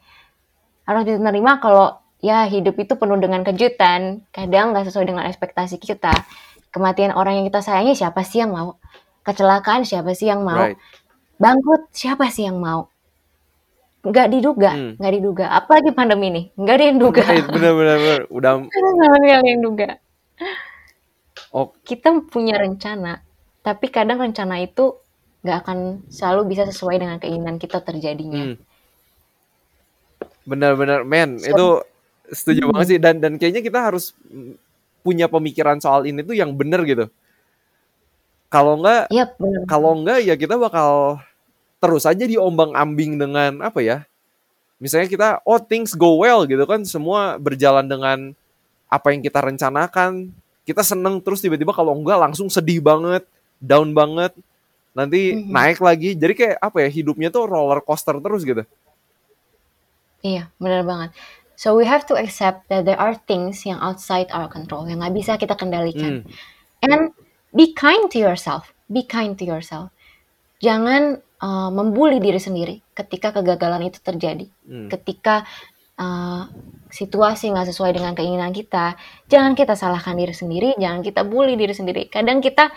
[0.85, 4.27] Harus diterima kalau ya hidup itu penuh dengan kejutan.
[4.35, 6.13] Kadang nggak sesuai dengan ekspektasi kita.
[6.75, 8.77] Kematian orang yang kita sayangi siapa sih yang mau?
[9.23, 10.59] Kecelakaan siapa sih yang mau?
[10.59, 10.77] right.
[11.39, 12.91] Bangkrut siapa sih yang mau?
[14.05, 14.93] nggak diduga, Hmm.
[15.01, 15.45] nggak diduga.
[15.49, 17.23] Apalagi pandemi nih, nggak ada yang duga.
[17.25, 18.21] Right, bener bener bener.
[18.29, 19.89] Udah Nggak ada yang duga.
[21.55, 23.23] Oh Kita punya rencana,
[23.63, 24.99] tapi kadang rencana itu
[25.45, 25.79] nggak akan
[26.11, 28.53] selalu bisa sesuai dengan keinginan kita terjadinya.
[28.53, 28.57] hmm.
[30.45, 31.67] Bener-bener, men, So, itu
[32.33, 34.17] setuju banget hmm, sih dan dan kayaknya kita harus
[35.05, 37.07] punya pemikiran soal ini tuh yang bener gitu.
[38.49, 39.61] Kalau enggak, Yap, benar.
[39.69, 41.21] kalau enggak ya kita bakal
[41.83, 43.99] terus aja diombang-ambing dengan apa ya?
[44.81, 48.19] Misalnya kita oh things go well gitu kan, semua berjalan dengan
[48.89, 50.33] apa yang kita rencanakan.
[50.65, 53.29] Kita seneng terus tiba-tiba kalau enggak langsung sedih banget,
[53.61, 54.33] down banget,
[54.97, 55.53] nanti Mhm.
[55.53, 56.17] naik lagi.
[56.17, 56.89] Jadi kayak apa ya?
[56.89, 58.65] Hidupnya tuh roller coaster terus gitu.
[60.25, 61.11] Iya, benar banget.
[61.55, 65.15] So we have to accept that there are things yang outside our control yang nggak
[65.15, 66.25] bisa kita kendalikan.
[66.25, 66.83] Hmm.
[66.83, 67.15] And
[67.55, 68.73] be kind to yourself.
[68.91, 69.93] Be kind to yourself.
[70.59, 74.49] Jangan uh, membuli diri sendiri ketika kegagalan itu terjadi.
[74.67, 74.89] Hmm.
[74.91, 75.47] Ketika
[75.99, 76.47] uh,
[76.91, 78.95] situasi nggak sesuai dengan keinginan kita,
[79.27, 82.07] jangan kita salahkan diri sendiri, jangan kita bully diri sendiri.
[82.11, 82.71] Kadang kita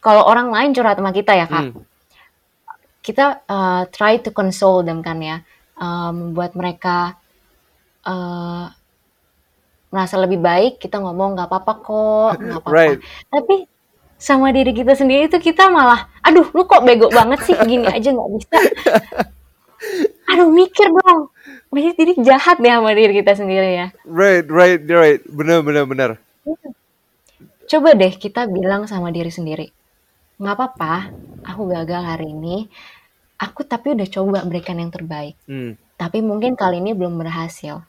[0.00, 1.84] kalau orang lain curhat sama kita ya kak, Hmm.
[3.04, 5.36] kita uh, try to console them kan ya,
[5.80, 7.16] uh, membuat mereka
[8.06, 8.68] uh,
[9.92, 10.80] merasa lebih baik.
[10.82, 12.72] Kita ngomong nggak apa-apa kok, nggak apa-apa.
[12.72, 12.98] Right.
[13.32, 13.56] Tapi
[14.18, 18.10] sama diri kita sendiri tuh kita malah, aduh lu kok bego banget sih, gini aja
[18.10, 18.56] nggak bisa.
[20.30, 21.32] Aduh mikir dong.
[21.68, 23.86] Jadi jadi jahat deh sama diri kita sendiri ya.
[24.08, 25.20] Right, right, right.
[25.28, 26.10] Bener, bener, bener.
[27.68, 29.68] Coba deh kita bilang sama diri sendiri,
[30.40, 31.12] nggak apa-apa,
[31.44, 32.64] aku gagal hari ini.
[33.36, 35.36] Aku tapi udah coba berikan yang terbaik.
[35.44, 35.76] Hmm.
[36.00, 37.84] Tapi mungkin kali ini belum berhasil.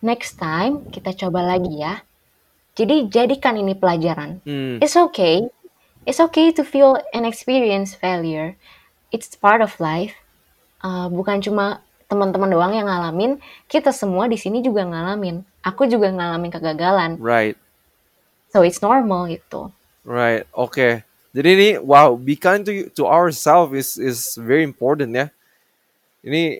[0.00, 2.06] Next time kita coba lagi ya.
[2.78, 4.40] Jadi jadikan ini pelajaran.
[4.46, 4.78] Hmm.
[4.78, 5.50] It's okay.
[6.06, 8.56] It's okay to feel and experience failure.
[9.10, 10.16] It's part of life.
[10.80, 13.38] Uh, bukan cuma teman-teman doang yang ngalamin,
[13.70, 15.46] kita semua di sini juga ngalamin.
[15.62, 17.10] Aku juga ngalamin kegagalan.
[17.22, 17.54] Right.
[18.50, 19.70] So it's normal gitu.
[20.02, 21.06] Right, oke.
[21.30, 25.26] Jadi ini wow, be kind to to ourselves is is very important ya.
[26.26, 26.58] Ini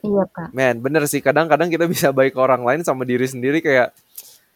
[0.00, 0.56] Iya kak.
[0.56, 3.92] man, bener sih kadang-kadang kita bisa baik ke orang lain sama diri sendiri kayak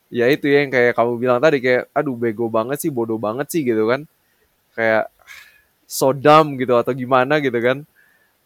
[0.09, 3.49] ya itu ya yang kayak kamu bilang tadi kayak aduh bego banget sih, bodoh banget
[3.53, 4.05] sih gitu kan.
[4.77, 5.09] Kayak
[5.89, 7.89] so dumb gitu atau gimana gitu kan.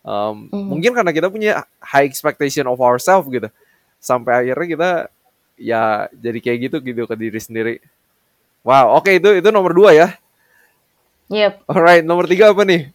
[0.07, 0.67] Um, Mhm.
[0.73, 3.51] mungkin karena kita punya high expectation of ourselves gitu.
[3.99, 4.91] Sampai akhirnya kita
[5.59, 7.75] ya jadi kayak gitu gitu ke diri sendiri.
[8.63, 10.09] Wow, oke itu itu nomor dua ya.
[11.29, 11.69] Yep.
[11.69, 12.89] Alright, nomor tiga apa nih?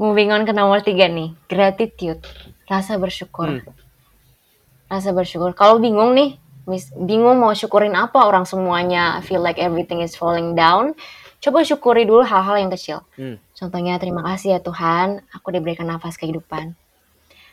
[0.00, 2.24] Moving on ke nomor tiga nih, gratitude,
[2.64, 3.60] rasa bersyukur.
[3.60, 3.72] Hmm.
[4.88, 5.52] Rasa bersyukur.
[5.52, 10.56] Kalau bingung nih, mis- bingung mau syukurin apa orang semuanya feel like everything is falling
[10.56, 10.96] down,
[11.40, 13.02] coba syukuri dulu hal-hal yang kecil.
[13.16, 13.40] Hmm.
[13.56, 16.76] Contohnya terima kasih ya Tuhan, aku diberikan nafas kehidupan.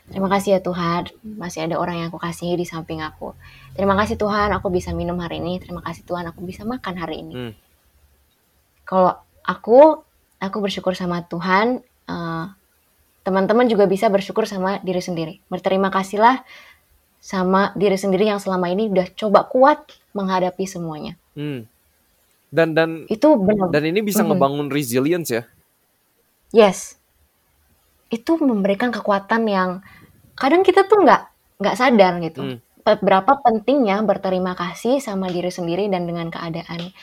[0.08, 3.36] Terima kasih ya Tuhan, masih ada orang yang aku kasihi di samping aku.
[3.76, 5.60] Terima kasih Tuhan, aku bisa minum hari ini.
[5.60, 7.34] Terima kasih Tuhan, aku bisa makan hari ini.
[7.36, 7.54] Hmm.
[8.88, 10.00] Kalau aku,
[10.40, 11.84] aku bersyukur sama Tuhan.
[12.08, 12.46] eh,
[13.28, 15.44] teman-teman juga bisa bersyukur sama diri sendiri.
[15.52, 16.48] Berterima kasihlah
[17.20, 19.84] sama diri sendiri yang selama ini udah coba kuat
[20.16, 21.20] menghadapi semuanya.
[21.36, 21.68] Hmm.
[22.48, 23.68] Dan dan Itu benar.
[23.70, 24.30] dan ini bisa Mhm.
[24.34, 25.44] ngebangun resilience ya.
[26.56, 26.96] Yes.
[28.08, 29.84] Itu memberikan kekuatan yang
[30.40, 31.22] kadang kita tuh nggak
[31.60, 32.42] nggak sadar gitu.
[32.56, 32.58] Hmm.
[32.88, 36.96] Berapa pentingnya berterima kasih sama diri sendiri dan dengan keadaan.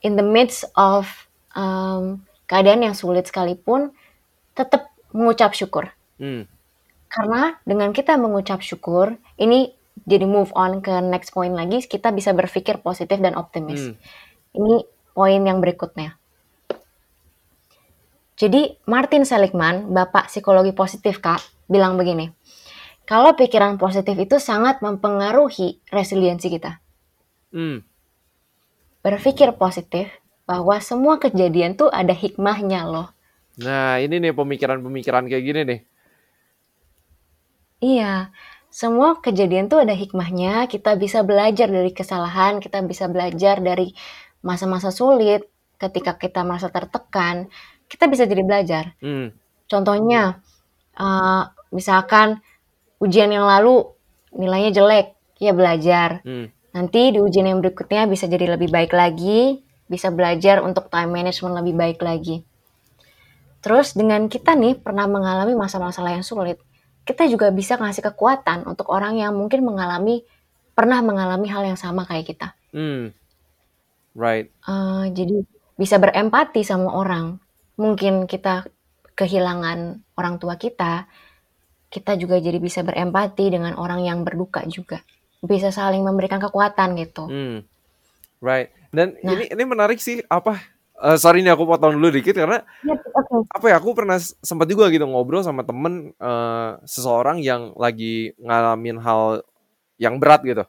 [0.00, 3.92] In the midst of um, keadaan yang sulit sekalipun,
[4.56, 5.92] tetap mengucap syukur.
[6.16, 6.48] Hmm.
[7.12, 9.72] Karena dengan kita mengucap syukur, ini
[10.04, 13.90] jadi move on ke next point lagi, kita bisa berpikir positif dan optimis.
[13.90, 13.96] Hmm.
[14.54, 14.76] Ini
[15.16, 16.14] poin yang berikutnya.
[18.38, 22.30] Jadi Martin Seligman, bapak psikologi positif kak, bilang begini,
[23.02, 26.78] kalau pikiran positif itu sangat mempengaruhi resiliensi kita.
[27.50, 27.82] Hmm.
[29.02, 30.06] Berpikir positif
[30.46, 33.10] bahwa semua kejadian tuh ada hikmahnya loh.
[33.58, 35.80] Nah, ini nih pemikiran-pemikiran kayak gini nih.
[37.78, 38.30] Iya,
[38.78, 40.70] semua kejadian tuh ada hikmahnya.
[40.70, 43.90] Kita bisa belajar dari kesalahan, kita bisa belajar dari
[44.38, 45.50] masa-masa sulit.
[45.82, 47.50] Ketika kita merasa tertekan,
[47.90, 48.94] kita bisa jadi belajar.
[49.02, 49.34] Hmm.
[49.66, 50.38] Contohnya,
[50.94, 51.42] eh,
[51.74, 52.38] misalkan
[53.02, 53.82] ujian yang lalu
[54.38, 56.22] nilainya jelek, ya belajar.
[56.22, 56.54] Hmm.
[56.70, 59.58] Nanti di ujian yang berikutnya bisa jadi lebih baik lagi,
[59.90, 62.46] bisa belajar untuk time management lebih baik lagi.
[63.58, 66.62] Terus dengan kita nih pernah mengalami masa-masalah yang sulit,
[67.08, 70.28] kita juga bisa ngasih kekuatan untuk orang yang mungkin mengalami
[70.76, 72.52] pernah mengalami hal yang sama kayak kita.
[72.76, 73.16] Hmm.
[74.12, 74.52] Right.
[74.52, 75.40] Eh, jadi
[75.80, 77.40] bisa berempati sama orang.
[77.80, 78.68] Mungkin kita
[79.16, 81.08] kehilangan orang tua kita,
[81.88, 85.00] kita juga jadi bisa berempati dengan orang yang berduka juga.
[85.40, 87.24] Bisa saling memberikan kekuatan gitu.
[87.24, 87.64] Hmm.
[88.44, 88.68] Right.
[88.92, 89.32] Dan Nah.
[89.32, 90.60] ini ini menarik sih apa?
[91.04, 93.46] Eh, sorry nih aku potong dulu dikit karena Ya, oke.
[93.50, 98.98] apa ya aku pernah sempat juga gitu ngobrol sama temen eh, seseorang yang lagi ngalamin
[99.02, 99.42] hal
[100.00, 100.64] yang berat gitu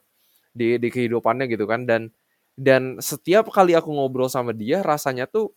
[0.56, 1.86] di di kehidupannya gitu kan.
[1.90, 2.12] Dan
[2.60, 5.54] dan setiap kali aku ngobrol sama dia rasanya tuh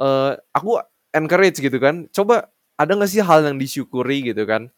[0.00, 0.80] eh aku
[1.14, 2.08] encourage gitu kan.
[2.12, 2.48] Coba
[2.80, 4.68] ada nggak sih hal yang disyukuri gitu kan?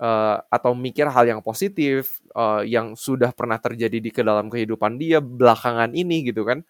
[0.00, 4.96] Eh, atau mikir hal yang positif eh, yang sudah pernah terjadi di ke dalam kehidupan
[5.00, 6.62] dia belakangan ini gitu kan.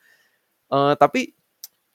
[0.73, 1.35] Eh, tapi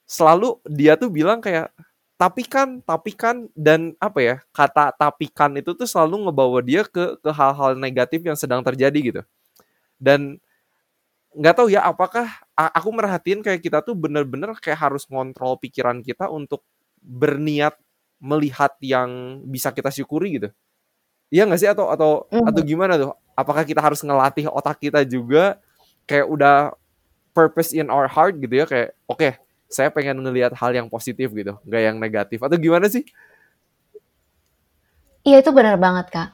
[0.07, 1.71] selalu dia tuh bilang kayak
[2.19, 6.85] tapi kan tapi kan dan apa ya kata tapi kan itu tuh selalu ngebawa dia
[6.87, 9.21] ke ke hal-hal negatif yang sedang terjadi gitu.
[10.01, 10.39] Dan
[11.33, 16.29] nggak tahu ya apakah aku merhatiin kayak kita tuh bener-bener kayak harus ngontrol pikiran kita
[16.29, 16.61] untuk
[17.01, 17.73] berniat
[18.21, 20.49] melihat yang bisa kita syukuri gitu?
[21.33, 21.69] Iya nggak sih?
[21.71, 22.47] Atau atau Mhm.
[22.49, 23.11] atau gimana tuh?
[23.37, 25.57] Apakah kita harus ngelatih otak kita juga
[26.09, 26.55] kayak udah
[27.35, 28.65] purpose in our heart gitu ya?
[28.69, 29.29] Kayak oke
[29.73, 33.03] saya pengen ngelihat hal yang positif gitu nggak yang negatif atau gimana sih
[35.23, 36.29] Iya itu benar banget kak.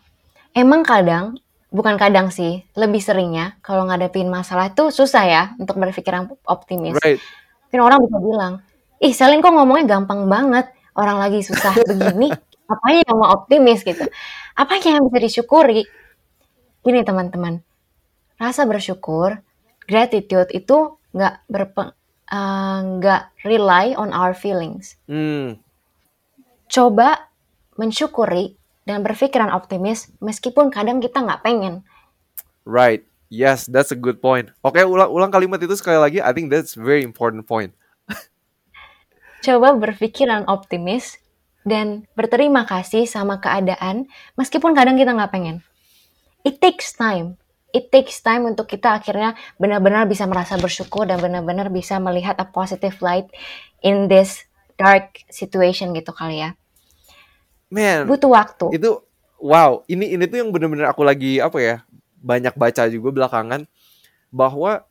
[0.58, 1.38] Emang kadang,
[1.70, 6.98] bukan kadang sih, lebih seringnya kalau ngadepin masalah itu susah ya untuk berpikiran optimis.
[7.06, 7.22] right
[7.70, 8.54] Mungkin orang bisa bilang,
[8.98, 12.34] ih Selin kok ngomongnya gampang banget, orang lagi susah begini,
[12.66, 14.10] apanya yang mau optimis gitu.
[14.58, 15.86] Apa yang bisa disyukuri?
[16.82, 17.62] Gini teman-teman,
[18.42, 19.38] rasa bersyukur,
[19.86, 21.94] gratitude itu nggak berpe,
[22.30, 24.96] eh, nggak rely on our feelings.
[25.10, 25.58] hmm
[26.70, 27.30] Coba
[27.76, 28.54] mensyukuri
[28.86, 31.82] dan berpikiran optimis meskipun kadang kita nggak pengen.
[32.70, 33.02] right
[33.34, 36.78] yes that's a good point oke ulang ulang kalimat itu sekali lagi I think that's
[36.78, 37.74] very important point
[39.46, 41.18] Coba berpikiran optimis
[41.64, 45.64] dan berterima kasih sama keadaan meskipun kadang kita nggak pengen.
[46.44, 47.39] It takes time.
[47.70, 52.46] It takes time untuk kita akhirnya benar-benar bisa merasa bersyukur dan benar-benar bisa melihat a
[52.50, 53.30] positive light
[53.86, 56.58] in this dark situation gitu kali ya.
[57.70, 58.66] man Butuh waktu.
[58.74, 58.90] itu
[59.38, 61.76] wow ini ini tuh yang bener-bener aku lagi apa ya
[62.20, 63.70] banyak baca juga belakangan
[64.34, 64.84] bahwa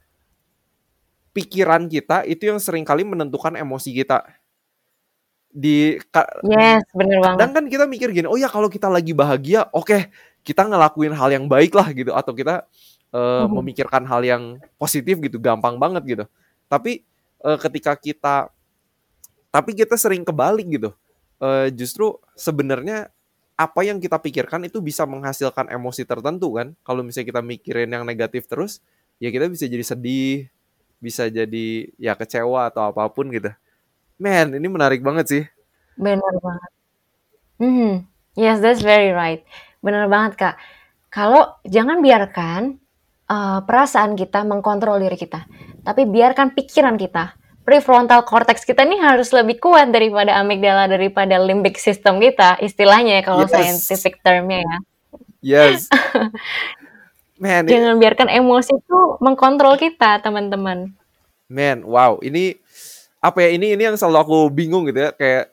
[1.34, 4.22] pikiran kita itu yang sering kali menentukan emosi kita
[5.48, 5.98] di
[6.46, 7.38] Yes, bener banget.
[7.40, 10.06] kadang kan kita mikir gini oh ya kalau kita lagi bahagia oke
[10.48, 12.64] kita ngelakuin hal yang baik lah gitu atau kita
[13.12, 13.52] eh, Mhm.
[13.60, 14.42] memikirkan hal yang
[14.80, 16.24] positif gitu gampang banget gitu
[16.72, 17.04] tapi
[17.44, 18.48] eh, ketika kita
[19.52, 20.92] tapi kita sering kebalik gitu
[21.38, 23.14] Eh, justru sebenarnya
[23.54, 28.02] apa yang kita pikirkan itu bisa menghasilkan emosi tertentu kan kalau misalnya kita mikirin yang
[28.02, 28.82] negatif terus
[29.22, 30.50] ya kita bisa jadi sedih
[30.98, 33.54] bisa jadi ya kecewa atau apa pun gitu
[34.18, 35.44] man ini menarik banget sih
[35.94, 36.70] Bener banget.
[37.62, 37.92] Mhm.
[38.34, 39.46] Yes, that's very right.
[39.78, 40.54] Bener banget, Kak.
[41.08, 42.76] Kalau jangan biarkan
[43.26, 45.46] uh, perasaan kita mengkontrol diri kita,
[45.82, 47.34] tapi biarkan pikiran kita.
[47.62, 53.22] Prefrontal cortex kita ini harus lebih kuat daripada amigdala, daripada limbic system kita, istilahnya ya
[53.24, 53.52] kalau Yes.
[53.52, 54.76] scientific termnya ya.
[55.44, 55.92] Yes.
[57.42, 60.96] man, Jangan biarkan emosi itu mengkontrol kita, teman-teman.
[61.48, 62.16] man, wow.
[62.24, 62.56] Ini
[63.20, 63.48] apa ya?
[63.52, 65.10] Ini ini yang selalu aku bingung gitu ya.
[65.12, 65.52] Kayak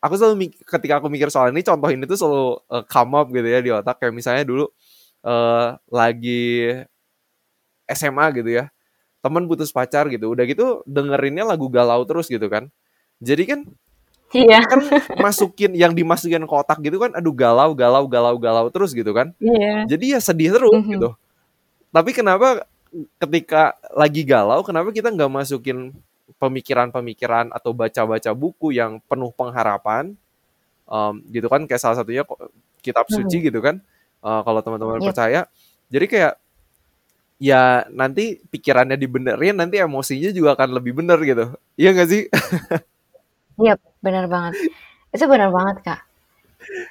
[0.00, 3.48] aku selalu ketika aku mikir soal ini, contoh ini tuh selalu eh, come up gitu
[3.48, 3.96] ya di otak.
[4.02, 4.64] Kayak misalnya dulu
[5.26, 6.44] eh lagi
[7.86, 8.64] SMA gitu ya.
[9.22, 10.30] Temen putus pacar gitu.
[10.30, 12.70] Udah gitu dengerinnya lagu galau terus gitu kan.
[13.22, 13.60] Jadi kan
[14.34, 14.82] Iya, kan
[15.22, 19.30] masukin yang dimasukin ke otak gitu kan aduh galau galau galau galau terus gitu kan.
[19.38, 19.86] iya.
[19.86, 20.98] Jadi ya sedih terus Mhm.
[20.98, 21.10] gitu.
[21.94, 22.66] Tapi kenapa
[23.22, 25.94] ketika lagi galau, kenapa kita nggak masukin
[26.38, 30.14] pemikiran-pemikiran atau baca-baca buku yang penuh pengharapan,
[30.86, 31.66] Em, gitu kan?
[31.66, 32.22] Kayak salah satunya
[32.84, 33.82] kitab suci gitu kan?
[34.22, 35.08] Eh, kalau teman-teman Yep.
[35.10, 35.40] percaya,
[35.90, 36.34] jadi kayak
[37.36, 41.44] ya nanti pikirannya dibenerin, nanti emosinya juga akan lebih bener gitu.
[41.76, 42.22] Iya nggak sih?
[43.56, 43.74] Iya,
[44.04, 44.54] benar banget.
[45.14, 46.00] Itu benar banget, Kak.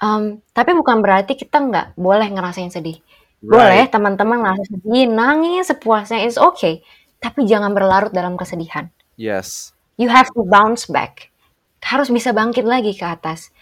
[0.01, 0.23] Em,
[0.55, 2.97] tapi bukan berarti kita nggak boleh ngerasain sedih.
[3.43, 3.91] Boleh Right.
[3.93, 6.81] teman-teman ngerasa sedih, nangis sepuasnya, it's okay.
[7.21, 8.89] Tapi jangan berlarut dalam kesedihan.
[9.15, 9.71] Yes.
[9.95, 11.31] You have to bounce back.
[11.79, 13.53] Harus bisa bangkit lagi ke atas.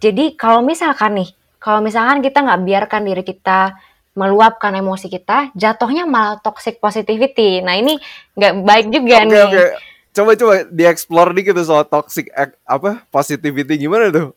[0.00, 1.30] Jadi kalau misalkan nih,
[1.62, 3.76] kalau misalkan kita nggak biarkan diri kita
[4.12, 7.60] meluapkan emosi kita, jatuhnya malah toxic positivity.
[7.64, 7.96] Nah ini
[8.36, 9.42] nggak baik juga Oke nih.
[9.46, 9.66] oke.
[10.12, 12.28] Coba coba dieksplor dikit tuh soal toxic
[12.68, 14.36] apa positivity gimana tuh?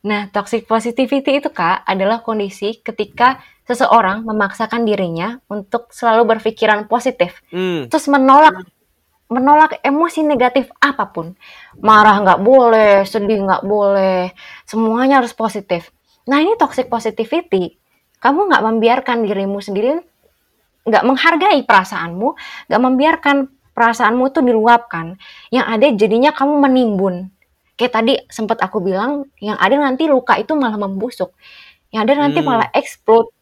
[0.00, 7.44] Nah, toxic positivity itu Kak adalah kondisi ketika seseorang memaksakan dirinya untuk selalu berpikiran positif,
[7.52, 7.84] Hmm.
[7.92, 8.64] terus menolak
[9.30, 11.38] menolak emosi negatif apa pun.
[11.78, 14.34] Marah nggak boleh, sedih nggak boleh,
[14.66, 15.94] semuanya harus positif.
[16.26, 17.78] Nah ini toxic positivity.
[18.20, 19.96] Kamu nggak membiarkan dirimu sendiri,
[20.84, 22.28] nggak menghargai perasaanmu,
[22.68, 23.36] nggak membiarkan
[23.72, 25.16] perasaanmu tuh diluapkan.
[25.54, 27.30] Yang ada jadinya kamu menimbun.
[27.78, 31.32] Kayak tadi sempat aku bilang, yang ada nanti luka itu malah membusuk.
[31.94, 32.48] Yang ada nanti Hmm.
[32.50, 33.32] malah explode.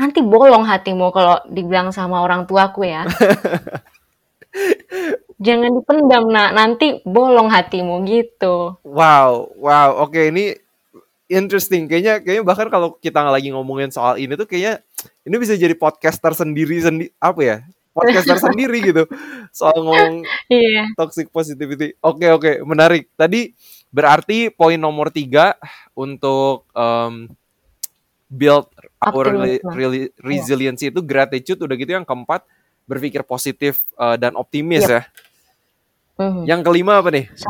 [0.00, 3.04] Nanti bolong hatimu kalau dibilang sama orang tuaku ya.
[5.40, 6.50] Jangan dipendam, nak.
[6.52, 8.76] Nanti bolong hatimu gitu.
[8.84, 10.04] Wow, wow.
[10.04, 10.52] Oke, ini
[11.26, 11.86] interesting.
[11.86, 14.82] Kayaknya kayaknya bahkan kalau kita lagi ngomongin soal ini tuh kayaknya
[15.24, 17.56] ini bisa jadi podcaster sendiri sendi apa ya?
[17.94, 19.02] Podcaster sendiri gitu.
[19.50, 20.92] Soal ngomong Iya.
[20.94, 21.96] toxic positivity.
[22.02, 23.08] Oke, oke, menarik.
[23.16, 23.54] Tadi
[23.90, 25.56] berarti poin nomor tiga
[25.94, 27.26] untuk um,
[28.30, 28.70] build
[29.02, 29.74] our reli- Optimisme.
[29.74, 32.46] reli- resiliency itu gratitude udah gitu yang keempat
[32.84, 34.92] berpikir positif uh, dan optimis Yep.
[34.92, 35.02] ya.
[36.20, 36.42] Mhm.
[36.44, 37.26] Yang kelima apa nih?
[37.32, 37.48] So,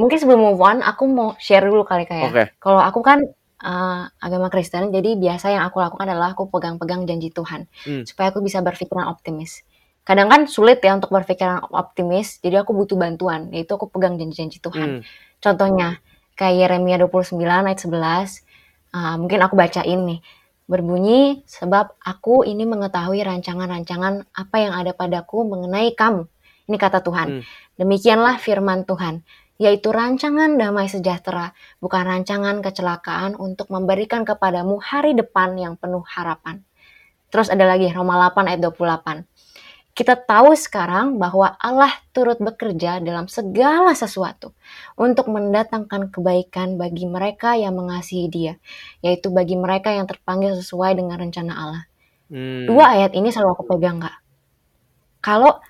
[0.00, 2.28] mungkin sebelum move on, aku mau share dulu kali kayak.
[2.32, 2.44] Oke.
[2.56, 3.20] Kalau aku kan
[3.60, 8.02] uh, agama Kristen, jadi biasa yang aku lakukan adalah aku pegang-pegang janji Tuhan Hmm.
[8.08, 9.62] supaya aku bisa berpikiran optimis.
[10.02, 14.58] Kadang kan sulit ya untuk berpikiran optimis, jadi aku butuh bantuan, yaitu aku pegang janji-janji
[14.58, 14.88] Tuhan.
[14.98, 15.02] Hmm.
[15.38, 16.02] Contohnya
[16.34, 18.42] kayak Yeremia 29 ayat 11,
[18.90, 20.18] uh, mungkin aku bacain nih.
[20.70, 26.24] Berbunyi, sebab aku ini mengetahui rancangan-rancangan apa yang ada padaku mengenai kamu.
[26.70, 27.28] Ini kata Tuhan.
[27.28, 27.42] Hmm.
[27.76, 29.26] Demikianlah firman Tuhan,
[29.58, 36.62] yaitu rancangan damai sejahtera, bukan rancangan kecelakaan untuk memberikan kepadamu hari depan yang penuh harapan.
[37.32, 39.24] Terus ada lagi Roma 8 ayat 28.
[39.92, 44.56] Kita tahu sekarang bahwa Allah turut bekerja dalam segala sesuatu
[44.96, 48.54] untuk mendatangkan kebaikan bagi mereka yang mengasihi Dia,
[49.04, 51.82] yaitu bagi mereka yang terpanggil sesuai dengan rencana Allah.
[52.32, 52.64] Hmm.
[52.64, 54.16] Dua ayat ini selalu aku pegang kak.
[55.20, 55.60] Kalau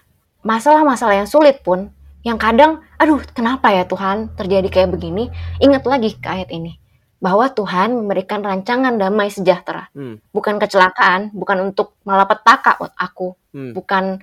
[0.46, 1.90] masalah-masalah yang sulit pun,
[2.22, 6.81] yang kadang, aduh kenapa ya Tuhan terjadi kayak begini, ingat lagi ke ayat ini.
[7.22, 9.86] Bahwa Tuhan memberikan rancangan damai sejahtera.
[9.94, 10.18] Hmm.
[10.34, 13.38] Bukan kecelakaan, bukan untuk malapetaka buat aku.
[13.54, 13.70] Hmm.
[13.78, 14.18] Bukan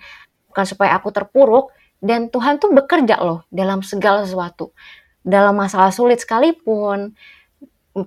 [0.51, 1.71] bukan supaya aku terpuruk.
[2.03, 4.75] Dan Tuhan tuh bekerja loh dalam segala sesuatu.
[5.23, 7.15] Dalam masalah sulit sekalipun,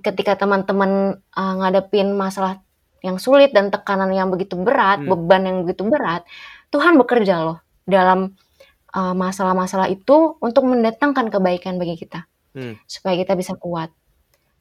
[0.01, 2.61] ketika teman-teman uh, ngadepin masalah
[3.05, 5.13] yang sulit dan tekanan yang begitu berat, Hmm.
[5.13, 6.25] beban yang begitu berat,
[6.73, 8.33] Tuhan bekerja loh dalam
[8.95, 12.25] uh, masalah-masalah itu untuk mendatangkan kebaikan bagi kita,
[12.57, 12.79] Hmm.
[12.89, 13.93] supaya kita bisa kuat,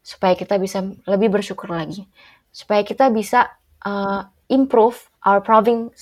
[0.01, 2.09] supaya kita bisa lebih bersyukur lagi,
[2.49, 3.49] supaya kita bisa
[3.85, 5.93] uh, improve our problem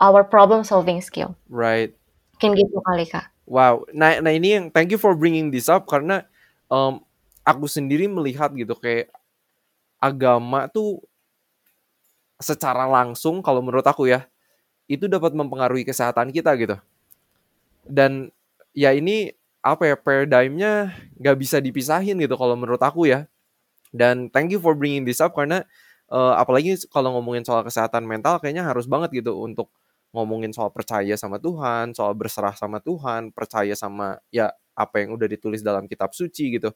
[0.00, 1.34] our problem solving skill.
[1.50, 1.92] Right.
[2.38, 3.28] Mungkin gitu kali kak.
[3.48, 3.88] Wow.
[3.90, 6.22] Nah, nah ini yang thank you for bringing this up karena
[6.70, 7.02] um,
[7.42, 9.08] aku sendiri melihat gitu kayak
[9.98, 11.02] agama tuh
[12.38, 14.30] secara langsung kalau menurut aku ya
[14.86, 16.76] itu dapat mempengaruhi kesehatan kita gitu.
[17.84, 18.30] Dan
[18.72, 23.28] ya ini apa ya paradigmnya nggak bisa dipisahin gitu kalau menurut aku ya.
[23.94, 25.64] Dan thank you for bringing this up karena
[26.12, 29.72] eh, apalagi kalau ngomongin soal kesehatan mental kayaknya harus banget gitu untuk
[30.12, 35.28] ngomongin soal percaya sama Tuhan, soal berserah sama Tuhan, percaya sama ya apa yang udah
[35.28, 36.72] ditulis dalam kitab suci gitu.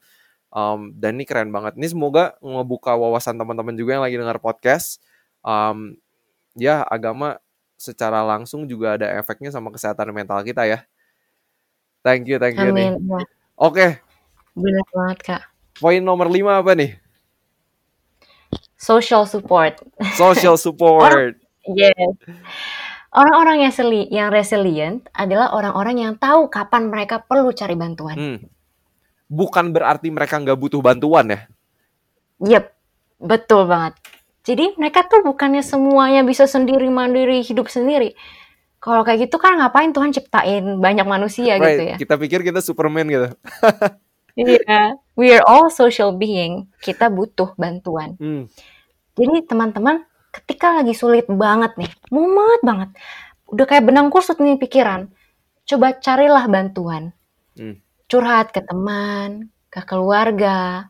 [0.52, 1.80] Um, dan ini keren banget.
[1.80, 5.00] Ini semoga ngebuka wawasan teman-teman juga yang lagi dengar podcast.
[5.40, 5.96] Um,
[6.52, 7.40] ya agama
[7.80, 10.84] secara langsung juga ada efeknya sama kesehatan mental kita ya.
[12.04, 12.94] Thank you, thank you nih.
[12.94, 13.08] Amin.
[13.08, 13.24] Wah,
[13.58, 14.02] Oke,
[14.58, 15.42] benar banget kak.
[15.78, 17.01] poin nomor lima apa nih?
[18.82, 19.78] Social support.
[20.18, 21.38] Social support.
[21.62, 22.18] Yes.
[23.12, 28.16] Orang-orang yang seli, yang resilient adalah orang-orang yang tahu kapan mereka perlu cari bantuan.
[28.16, 28.38] Hmm.
[29.28, 31.40] Bukan berarti mereka nggak butuh bantuan ya.
[32.42, 32.64] Yep,
[33.22, 33.94] betul banget.
[34.42, 38.18] Jadi mereka tuh bukannya semuanya bisa sendiri mandiri hidup sendiri.
[38.82, 41.94] Kalau kayak gitu kan ngapain Tuhan ciptain banyak manusia gitu ya?
[41.94, 42.00] right.
[42.02, 43.28] Kita pikir kita Superman gitu.
[44.36, 44.96] Iya.
[45.12, 46.72] We are all social being.
[46.80, 48.16] Kita butuh bantuan.
[48.16, 48.48] Hmm.
[49.12, 52.90] Jadi teman-teman, ketika lagi sulit banget nih, mumet banget,
[53.52, 55.12] udah kayak benang kusut nih pikiran,
[55.68, 57.12] coba carilah bantuan.
[57.52, 57.76] Hmm.
[58.08, 60.88] Curhat ke teman, ke keluarga.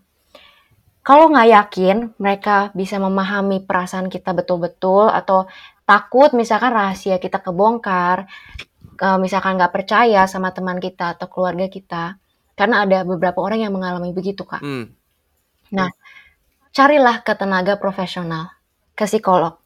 [1.03, 5.51] Kalau nggak yakin mereka bisa memahami perasaan kita betul-betul atau
[5.83, 8.31] takut misalkan rahasia kita kebongkar,
[9.03, 12.22] eh, misalkan nggak percaya sama teman kita atau keluarga kita,
[12.55, 14.61] karena ada beberapa orang yang mengalami begitu kak.
[14.61, 14.93] Hmm.
[16.73, 18.49] Carilah ke tenaga profesional,
[18.97, 19.61] ke psikolog.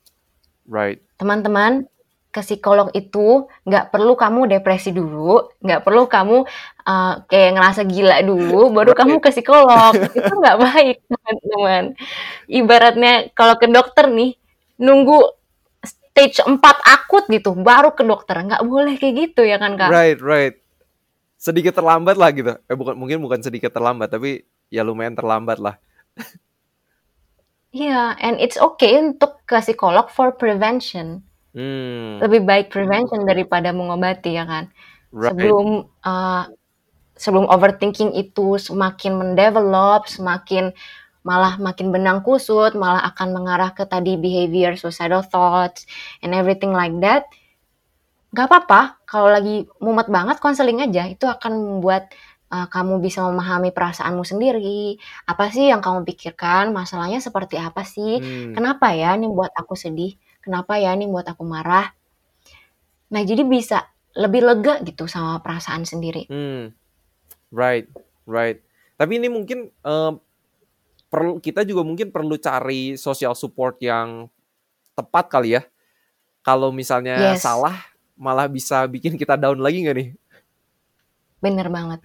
[0.66, 0.98] Right.
[1.14, 1.86] teman-teman
[2.34, 6.44] ke psikolog itu nggak perlu kamu depresi dulu, nggak perlu kamu
[6.84, 9.00] uh, kayak ngerasa gila dulu, baru Right.
[9.00, 9.94] kamu ke psikolog.
[10.12, 11.82] itu nggak baik, teman-teman.
[12.50, 14.36] Ibaratnya kalau ke dokter nih,
[14.76, 15.32] nunggu
[15.80, 18.36] stage 4 akut gitu, baru ke dokter.
[18.44, 19.88] Nggak boleh kayak gitu ya kan, Kak?
[19.88, 20.60] Right, right.
[21.46, 22.58] Sedikit terlambat lah gitu.
[22.66, 25.78] Eh bukan mungkin bukan sedikit terlambat, tapi ya lumayan terlambat lah.
[27.70, 31.22] Iya, and it's okay untuk ke psikolog for prevention.
[31.54, 34.72] Hmm, Lebih baik prevention daripada mengobati ya kan.
[35.14, 35.30] right.
[35.30, 36.44] Sebelum uh,
[37.14, 40.72] sebelum overthinking itu semakin mendevelop, semakin
[41.26, 45.84] malah makin benang kusut, malah akan mengarah ke tadi behavior, suicidal thoughts,
[46.24, 47.28] and everything like that.
[48.32, 51.06] Gak apa-apa, kalau lagi mumet banget, konseling aja.
[51.06, 52.10] Itu akan membuat
[52.50, 54.98] uh, kamu bisa memahami perasaanmu sendiri.
[55.30, 56.74] Apa sih yang kamu pikirkan?
[56.74, 58.18] Masalahnya seperti apa sih?
[58.18, 60.18] Hmm, Kenapa ya ini buat aku sedih?
[60.42, 61.90] Kenapa ya ini buat aku marah?
[63.14, 63.86] Nah, jadi bisa
[64.18, 66.26] lebih lega gitu sama perasaan sendiri.
[66.26, 66.72] hmm,
[67.52, 67.86] right,
[68.26, 68.64] right.
[68.96, 70.12] Tapi ini mungkin eh,
[71.12, 74.26] perlu kita juga mungkin perlu cari social support yang
[74.96, 75.62] tepat kali ya.
[76.40, 77.76] Kalau misalnya Yes, salah,
[78.16, 80.10] malah bisa bikin kita down lagi nggak nih?
[81.40, 82.00] bener banget.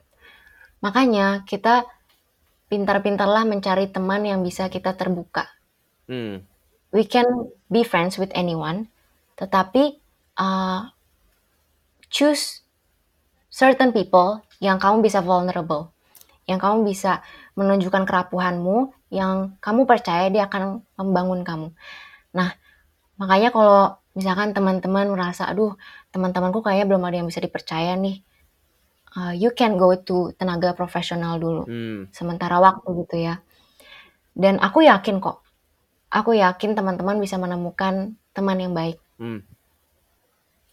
[0.84, 1.88] Makanya kita
[2.72, 5.48] pintar-pintarlah mencari teman yang bisa kita terbuka.
[6.08, 6.44] Hmm,
[6.92, 8.92] We can be friends with anyone,
[9.40, 10.04] tetapi
[10.36, 10.92] uh,
[12.12, 12.68] choose
[13.48, 15.96] certain people yang kamu bisa vulnerable,
[16.52, 17.24] yang kamu bisa
[17.56, 21.68] menunjukkan kerapuhanmu, yang kamu percaya dia akan membangun kamu.
[22.36, 22.52] Nah,
[23.16, 25.80] makanya kalau misalkan teman-teman merasa, aduh
[26.12, 28.20] teman-temanku kayaknya belum ada yang bisa dipercaya nih,
[29.18, 33.40] uh, you can go to tenaga profesional dulu, hmm, sementara waktu gitu ya.
[34.32, 35.44] Dan aku yakin kok,
[36.12, 39.00] aku yakin teman-teman bisa menemukan teman yang baik.
[39.20, 39.40] hmm,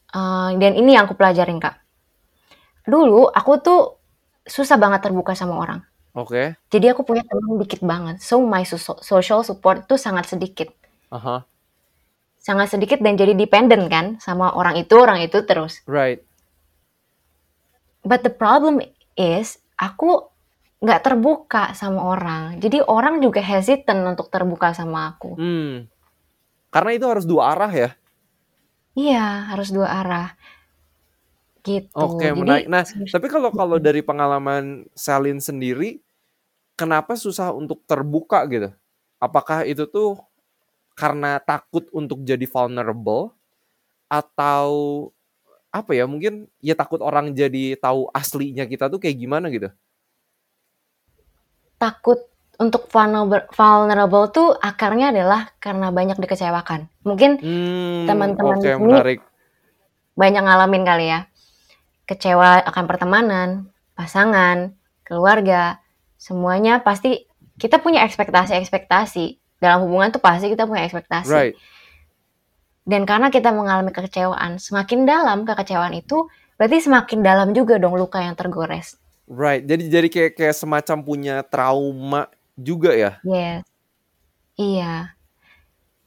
[0.08, 1.84] Uh, dan ini yang aku pelajarin kak.
[2.88, 3.80] Dulu aku tuh
[4.48, 5.84] susah banget terbuka sama orang.
[6.16, 8.16] oke, Jadi aku punya teman dikit banget.
[8.24, 10.72] So my so- social support itu sangat sedikit.
[11.12, 11.44] aha,
[12.48, 15.84] Sangat sedikit dan jadi dependent kan sama orang itu, orang itu terus.
[15.84, 16.24] right,
[18.00, 18.80] But the problem
[19.20, 20.32] is aku
[20.80, 22.56] nggak terbuka sama orang.
[22.56, 25.36] Jadi orang juga hesitant untuk terbuka sama aku.
[25.36, 25.92] hmm.
[26.72, 27.90] Karena itu harus dua arah ya.
[28.96, 30.28] Iya, harus dua arah
[31.68, 31.92] gitu.
[31.96, 32.66] Oke, Jadi menarik.
[32.68, 32.84] Nah,
[33.14, 36.00] tapi kalau kalau dari pengalaman Selin sendiri,
[36.78, 38.72] kenapa susah untuk terbuka gitu?
[39.20, 40.16] Apakah itu tuh
[40.98, 43.32] karena takut untuk jadi vulnerable
[44.10, 44.68] atau
[45.70, 46.04] apa ya?
[46.10, 49.68] Mungkin ya takut orang jadi tahu aslinya kita tuh kayak gimana gitu.
[51.78, 52.18] takut
[52.58, 56.90] untuk vulnerable, vulnerable tuh akarnya adalah karena banyak dikecewakan.
[57.06, 59.20] Mungkin Hmm, teman-teman oke, di sini menarik.
[60.18, 61.20] banyak ngalamin kali ya.
[62.08, 63.48] Kecewa akan pertemanan,
[63.94, 64.74] pasangan,
[65.06, 65.78] keluarga,
[66.18, 67.28] semuanya pasti
[67.60, 69.26] kita punya ekspektasi-ekspektasi.
[69.58, 71.30] Dalam hubungan tuh pasti kita punya ekspektasi.
[71.30, 71.54] Right.
[72.88, 76.24] Dan karena kita mengalami kekecewaan, semakin dalam kekecewaan itu,
[76.56, 78.96] berarti semakin dalam juga dong luka yang tergores.
[79.28, 79.60] Right.
[79.68, 83.20] Jadi jadi kayak kayak semacam punya trauma juga ya.
[83.28, 83.60] Yes.
[84.56, 85.12] Iya.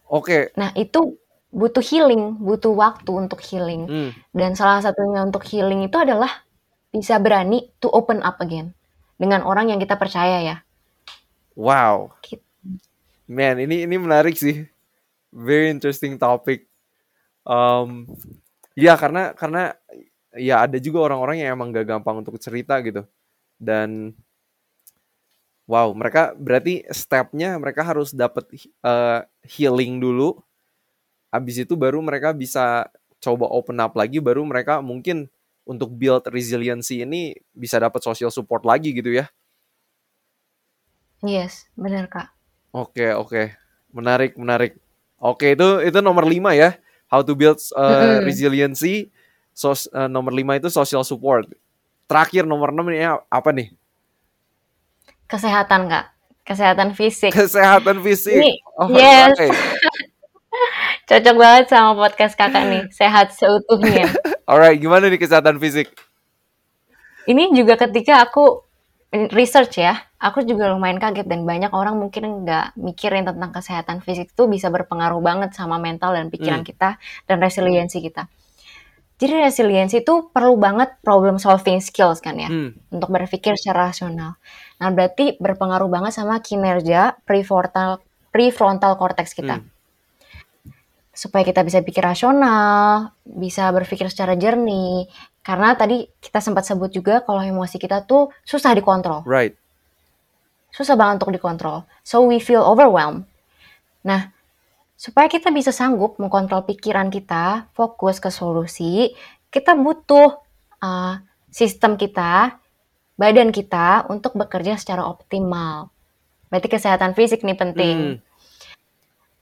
[0.10, 0.52] Oke.
[0.58, 1.16] Nah, itu
[1.54, 3.86] butuh healing, butuh waktu untuk healing.
[3.88, 4.12] Hmm.
[4.34, 6.43] Dan salah satunya untuk healing itu adalah
[6.91, 8.76] bisa berani to open up again
[9.16, 10.58] dengan orang yang kita percaya ya.
[11.56, 12.18] Wow.
[12.26, 12.43] Gitu.
[13.32, 14.67] Man, ini ini menarik sih.
[15.32, 16.67] Very interesting topic.
[17.47, 18.03] Um,
[18.75, 19.71] ya karena karena
[20.36, 23.07] ya ada juga orang-orang yang emang gak gampang untuk cerita gitu.
[23.55, 24.11] Dan
[25.63, 28.51] wow, mereka berarti stepnya mereka harus dapat
[28.84, 30.36] uh, healing dulu.
[31.32, 32.91] Habis itu baru mereka bisa
[33.23, 35.32] coba open up lagi, baru mereka mungkin
[35.63, 39.32] untuk build resiliency ini bisa dapat social support lagi gitu ya.
[41.23, 42.40] Yes, benar Kak.
[42.72, 43.51] Oke, oke.
[43.91, 44.80] Menarik, menarik.
[45.19, 46.80] Oke, itu itu nomor 5 ya.
[47.11, 48.24] How to build uh, Mm-mm.
[48.24, 49.11] resiliency.
[49.51, 51.45] Sos, uh, nomor 5 itu social support.
[52.07, 53.76] Terakhir nomor 6 ini apa nih?
[55.28, 56.05] Kesehatan Kak.
[56.47, 57.32] Kesehatan fisik.
[57.32, 58.39] Kesehatan fisik.
[58.39, 59.36] Ini, Oh, yes.
[59.36, 59.47] oke.
[61.11, 62.84] Cocok banget sama podcast Kakak nih.
[62.91, 64.07] Sehat seutuhnya.
[64.49, 65.91] Alright, gimana nih kesehatan fisik?
[67.28, 68.63] Ini juga ketika aku
[69.12, 74.32] research ya, aku juga lumayan kaget dan banyak orang mungkin nggak mikirin tentang kesehatan fisik
[74.32, 76.68] itu bisa berpengaruh banget sama mental dan pikiran Hmm.
[76.68, 76.89] kita
[77.28, 78.32] dan resiliensi kita.
[79.22, 84.39] Jadi resiliensi itu perlu banget problem solving skills kan ya, Hmm, untuk berpikir secara rasional.
[84.82, 88.01] Nah berarti berpengaruh banget sama kinerja prefrontal
[88.34, 89.59] prefrontal cortex kita.
[89.62, 89.68] hmm.
[91.12, 95.12] Supaya kita bisa pikir rasional, bisa berpikir secara jernih.
[95.41, 99.25] Karena tadi kita sempat sebut juga kalau emosi kita tuh susah dikontrol.
[99.25, 99.57] Right.
[100.69, 101.83] Susah banget untuk dikontrol.
[102.05, 103.25] So we feel overwhelmed.
[104.05, 104.29] Nah,
[104.93, 109.17] supaya kita bisa sanggup mengkontrol pikiran kita, fokus ke solusi,
[109.49, 110.37] kita butuh
[110.79, 111.13] uh,
[111.49, 112.61] sistem kita,
[113.17, 115.89] badan kita untuk bekerja secara optimal.
[116.53, 117.97] Berarti kesehatan fisik nih penting.
[117.97, 118.30] Hmm.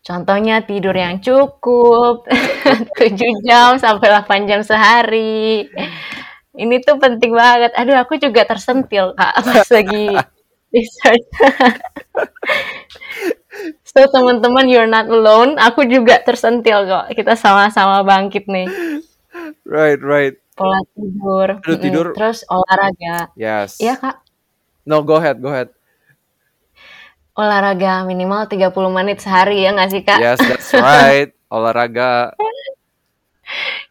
[0.10, 2.26] Contohnya tidur yang cukup,
[2.98, 5.70] 7 jam sampai 8 jam sehari.
[6.58, 7.78] Ini tuh penting banget.
[7.78, 10.10] Aduh, aku juga tersentil, Kak, pas lagi
[10.74, 11.26] research.
[13.94, 15.62] so, teman-teman, you're not alone.
[15.62, 17.14] Aku juga tersentil kok.
[17.14, 18.66] Kita sama-sama bangkit nih.
[19.62, 20.42] Right, right.
[20.58, 22.06] Pola tidur, Aduh, tidur.
[22.18, 23.30] terus olahraga.
[23.38, 23.78] Yes.
[23.78, 24.26] Iya, Kak.
[24.90, 25.70] No, go ahead, go ahead.
[27.40, 30.20] Olahraga minimal 30 menit sehari ya nggak sih, Kak?
[30.20, 31.32] Yes, that's right.
[31.56, 32.36] Olahraga.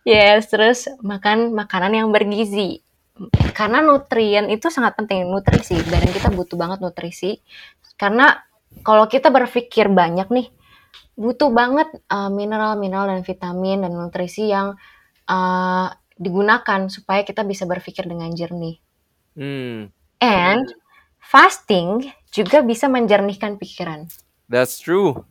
[0.05, 2.84] Yes, terus makan makanan yang bergizi.
[3.57, 5.80] Karena nutrien itu sangat penting, nutrisi.
[5.88, 7.40] Badan kita butuh banget nutrisi.
[7.96, 8.36] Karena
[8.84, 10.53] kalau kita berpikir banyak nih,
[11.16, 14.76] butuh banget uh, mineral-mineral dan vitamin dan nutrisi yang
[15.26, 18.76] uh, digunakan supaya kita bisa berpikir dengan jernih.
[19.34, 20.66] Hmm, And
[21.29, 24.09] fasting juga bisa menjernihkan pikiran.
[24.49, 25.29] that's true.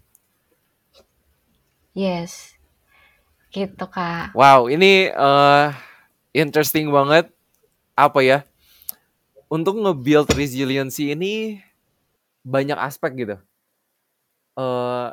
[1.98, 2.54] Yes.
[3.50, 4.38] Gitu, Kak.
[4.38, 5.68] Wow, ini eh
[6.38, 7.34] interesting banget.
[7.98, 8.46] Apa ya?
[9.50, 11.58] Untuk nge-build resiliency ini
[12.46, 13.36] banyak aspek gitu.
[14.62, 15.10] Eh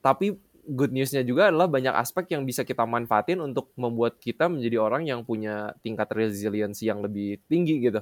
[0.00, 4.80] tapi good newsnya juga adalah banyak aspek yang bisa kita manfaatin untuk membuat kita menjadi
[4.80, 8.00] orang yang punya tingkat resiliency yang lebih tinggi gitu.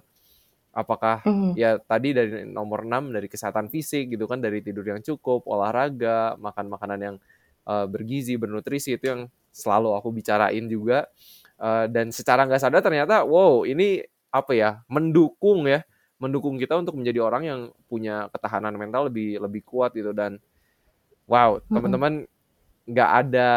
[0.74, 1.54] Apakah Mhm.
[1.54, 6.34] ya tadi dari nomor 6 dari kesehatan fisik gitu kan dari tidur yang cukup, olahraga,
[6.42, 7.16] makan makanan yang
[7.64, 9.22] eh, bergizi, bernutrisi itu yang
[9.54, 11.08] selalu aku bicarain juga
[11.54, 14.02] Eh, dan secara nggak sadar ternyata wow ini
[14.34, 15.86] apa ya mendukung ya
[16.18, 20.42] mendukung kita untuk menjadi orang yang punya ketahanan mental lebih lebih kuat gitu dan
[21.30, 21.70] wow Mm-mm.
[21.70, 22.12] teman-teman
[22.90, 23.48] nggak ada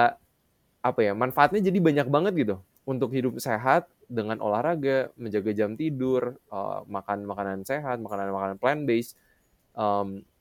[0.85, 2.55] apa ya manfaatnya jadi banyak banget gitu
[2.85, 8.83] untuk hidup sehat dengan olahraga menjaga jam tidur eh, makan makanan sehat makanan makanan plant
[8.87, 9.15] based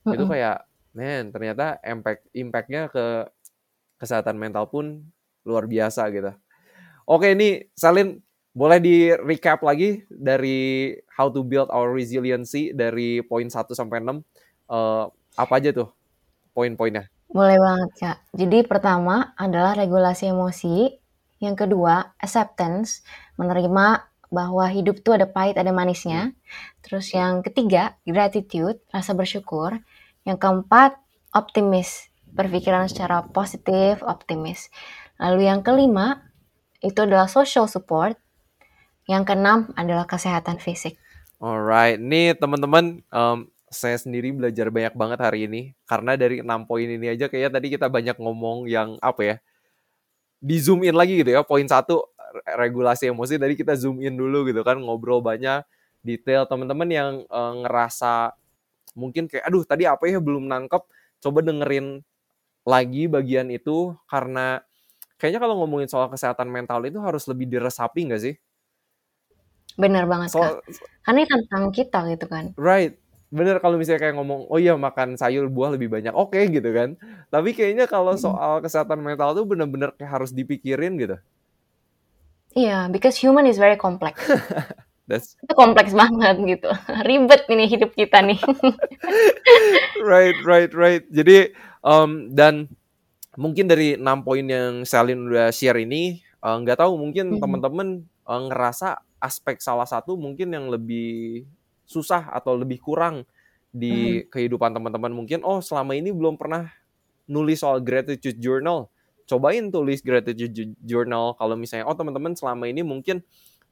[0.07, 0.33] itu Mm-mm.
[0.33, 0.64] kayak
[0.97, 3.29] man ternyata impact impactnya ke
[4.01, 5.05] kesehatan mental pun
[5.45, 6.33] luar biasa gitu
[7.05, 8.17] oke ini Salin
[8.57, 14.25] boleh di recap lagi dari how to build our resiliency dari poin 1 sampai 6
[14.67, 15.05] Eh,
[15.39, 15.95] apa aja tuh
[16.51, 18.19] poin-poinnya Boleh banget, Kak.
[18.35, 20.91] Jadi pertama adalah regulasi emosi.
[21.43, 23.05] Yang kedua, acceptance,
[23.37, 26.34] menerima bahwa hidup tuh ada pahit, ada manisnya.
[26.82, 29.78] Terus yang ketiga, gratitude, rasa bersyukur.
[30.26, 30.99] Yang keempat,
[31.30, 34.68] optimis, berpikiran secara positif, optimis.
[35.22, 36.26] Lalu yang kelima,
[36.82, 38.18] itu adalah social support.
[39.07, 40.99] Yang keenam adalah kesehatan fisik.
[41.39, 43.39] Alright, nih teman-teman, em,
[43.70, 47.66] saya sendiri belajar banyak banget hari ini karena dari enam poin ini aja kayaknya tadi
[47.74, 49.37] kita banyak ngomong yang apa ya,
[50.41, 51.43] di zoom in lagi gitu ya.
[51.43, 55.64] Poin satu re- regulasi emosi tadi kita zoom in dulu gitu kan, ngobrol banyak
[56.05, 56.45] detail.
[56.49, 58.37] Teman-teman yang eh, ngerasa
[58.97, 60.82] mungkin kayak aduh tadi apa ya belum nangkep,
[61.20, 62.01] coba dengerin
[62.66, 64.59] lagi bagian itu karena
[65.20, 68.34] kayaknya kalau ngomongin soal kesehatan mental itu harus lebih diresapi nggak sih?
[69.76, 70.64] Benar banget, Kak.
[70.72, 72.45] So, Karena ini tentang kita gitu kan.
[72.57, 72.97] Right.
[73.27, 76.14] Bener kalau misalnya kayak ngomong, oh iya makan sayur buah lebih banyak.
[76.14, 76.95] Oke gitu kan.
[77.29, 81.18] Tapi kayaknya kalau soal kesehatan mental tuh bener-bener kayak harus dipikirin gitu.
[82.57, 84.16] Iya, because human is very complex.
[85.11, 86.70] That's Itu kompleks banget gitu.
[87.09, 88.41] Ribet ini hidup kita nih.
[90.11, 91.05] right, right, right.
[91.11, 91.53] Jadi
[91.85, 92.66] em, dan
[93.37, 97.41] mungkin dari enam poin yang Selin udah share ini, eh, nggak tahu mungkin Mhm.
[97.43, 101.45] teman-teman eh, ngerasa aspek salah satu mungkin yang lebih
[101.87, 103.24] susah atau lebih kurang
[103.70, 104.30] di Mhm.
[104.32, 105.43] kehidupan teman-teman mungkin.
[105.47, 106.70] Oh selama ini belum pernah
[107.30, 108.89] nulis soal gratitude journal.
[109.26, 113.22] Cobain tulis gratitude journal kalau misalnya oh teman-teman selama ini mungkin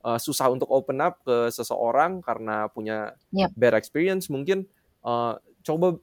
[0.02, 3.54] uh, susah untuk open up ke seseorang karena punya Yep.
[3.54, 4.66] bad experience mungkin
[5.06, 5.98] uh, coba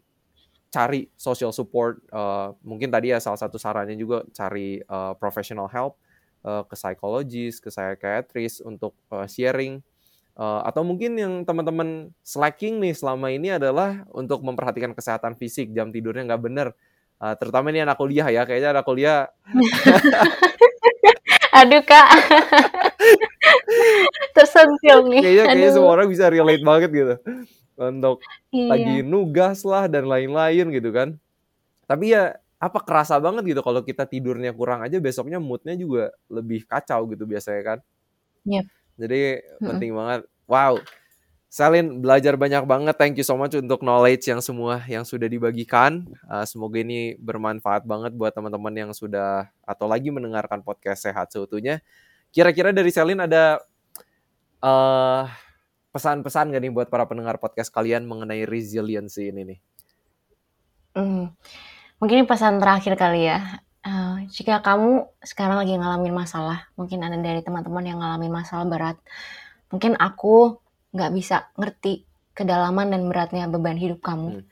[0.71, 5.99] cari social support uh, mungkin tadi ya salah satu sarannya juga cari uh, professional help
[6.47, 9.83] uh, ke psikologis ke psychiatrist untuk uh, sharing
[10.31, 15.91] Uh, atau mungkin yang teman-teman slacking nih selama ini adalah untuk memperhatikan kesehatan fisik jam
[15.91, 16.69] tidurnya nggak bener
[17.21, 19.29] Uh, terutama ini anak kuliah ya kayaknya anak kuliah
[21.51, 22.07] Aduh kak,
[24.35, 25.19] tersentil nih.
[25.19, 27.15] kayaknya kayaknya Aduh, semua orang bisa relate banget gitu
[27.75, 28.23] untuk
[28.55, 29.05] lagi iya.
[29.05, 31.19] nugas lah dan lain-lain gitu kan.
[31.91, 36.63] Tapi ya apa kerasa banget gitu kalau kita tidurnya kurang aja besoknya moodnya juga lebih
[36.63, 37.79] kacau gitu biasanya kan.
[38.47, 38.65] Yep.
[39.01, 39.65] Jadi Mm-mm.
[39.65, 40.21] penting banget.
[40.45, 40.77] Wow.
[41.51, 42.95] Salin belajar banyak banget.
[42.95, 46.07] Thank you so much untuk knowledge yang semua yang sudah dibagikan.
[46.23, 51.83] Uh, semoga ini bermanfaat banget buat teman-teman yang sudah atau lagi mendengarkan podcast sehat seutuhnya.
[52.31, 53.59] Kira-kira dari Salin ada
[54.63, 55.25] eh
[55.91, 59.59] pesan-pesan gak nih buat para pendengar podcast kalian mengenai resiliency ini nih?
[60.95, 61.35] Hmm,
[61.99, 63.59] mungkin pesan terakhir kali ya.
[63.81, 68.97] Uh, jika kamu sekarang lagi ngalamin masalah, mungkin ada dari teman-teman yang ngalamin masalah berat,
[69.73, 70.61] mungkin aku
[70.93, 72.05] nggak bisa ngerti
[72.37, 74.37] kedalaman dan beratnya beban hidup kamu.
[74.37, 74.45] Hmm.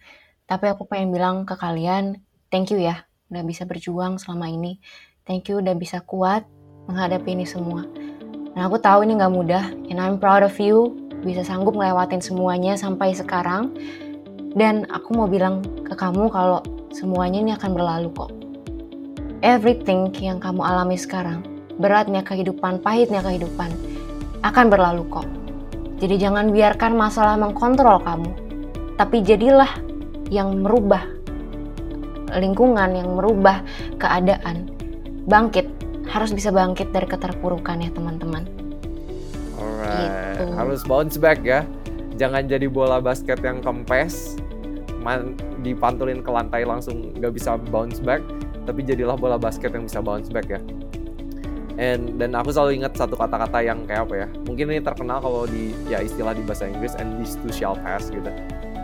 [0.49, 2.17] Tapi aku pengen bilang ke kalian,
[2.49, 4.81] thank you ya, udah bisa berjuang selama ini.
[5.29, 6.49] Thank you udah bisa kuat
[6.89, 7.85] menghadapi ini semua.
[8.57, 12.73] Dan aku tahu ini nggak mudah, and I'm proud of you, bisa sanggup ngelewatin semuanya
[12.73, 13.77] sampai sekarang.
[14.57, 18.48] Dan aku mau bilang ke kamu kalau semuanya ini akan berlalu kok.
[19.39, 21.39] Everything yang kamu alami sekarang,
[21.79, 23.71] beratnya kehidupan, pahitnya kehidupan,
[24.43, 25.27] akan berlalu kok.
[26.03, 28.31] Jadi jangan biarkan masalah mengkontrol kamu,
[28.99, 29.71] tapi jadilah
[30.27, 31.07] yang merubah
[32.35, 33.63] lingkungan, yang merubah
[33.95, 34.67] keadaan.
[35.23, 35.71] Bangkit,
[36.11, 38.43] harus bisa bangkit dari keterpurukan ya teman-teman.
[39.55, 40.43] Alright, gitu.
[40.51, 41.63] harus bounce back ya.
[42.19, 44.35] Jangan jadi bola basket yang kempes,
[44.99, 48.19] man, dipantulin ke lantai langsung nggak bisa bounce back,
[48.63, 50.61] tapi jadilah bola basket yang bisa bounce back ya.
[51.79, 54.27] And dan aku selalu ingat satu kata-kata yang kayak apa ya?
[54.43, 58.11] Mungkin ini terkenal kalau di ya istilah di bahasa Inggris and this too shall pass
[58.11, 58.27] gitu.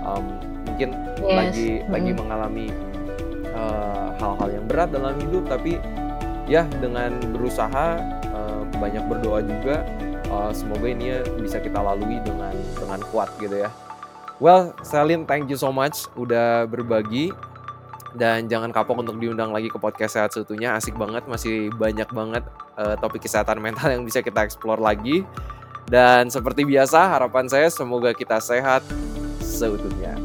[0.05, 1.35] Um, mungkin yes.
[1.35, 1.91] lagi mm.
[1.91, 2.67] lagi mengalami
[3.51, 5.75] eh, hal-hal uh, yang berat dalam hidup, tapi
[6.47, 7.99] ya dengan berusaha
[8.31, 9.83] uh, banyak berdoa juga
[10.31, 13.69] uh, semoga ini ya bisa kita lalui dengan dengan kuat gitu ya.
[14.39, 17.31] Well, Selin, thank you so much udah berbagi
[18.15, 20.73] dan jangan kapok untuk diundang lagi ke podcast sehat seutuhnya.
[20.73, 22.43] Asik banget masih banyak banget
[22.79, 25.21] uh, topik kesehatan mental yang bisa kita explore lagi.
[25.85, 28.81] Dan seperti biasa harapan saya semoga kita sehat
[29.37, 30.24] seutuhnya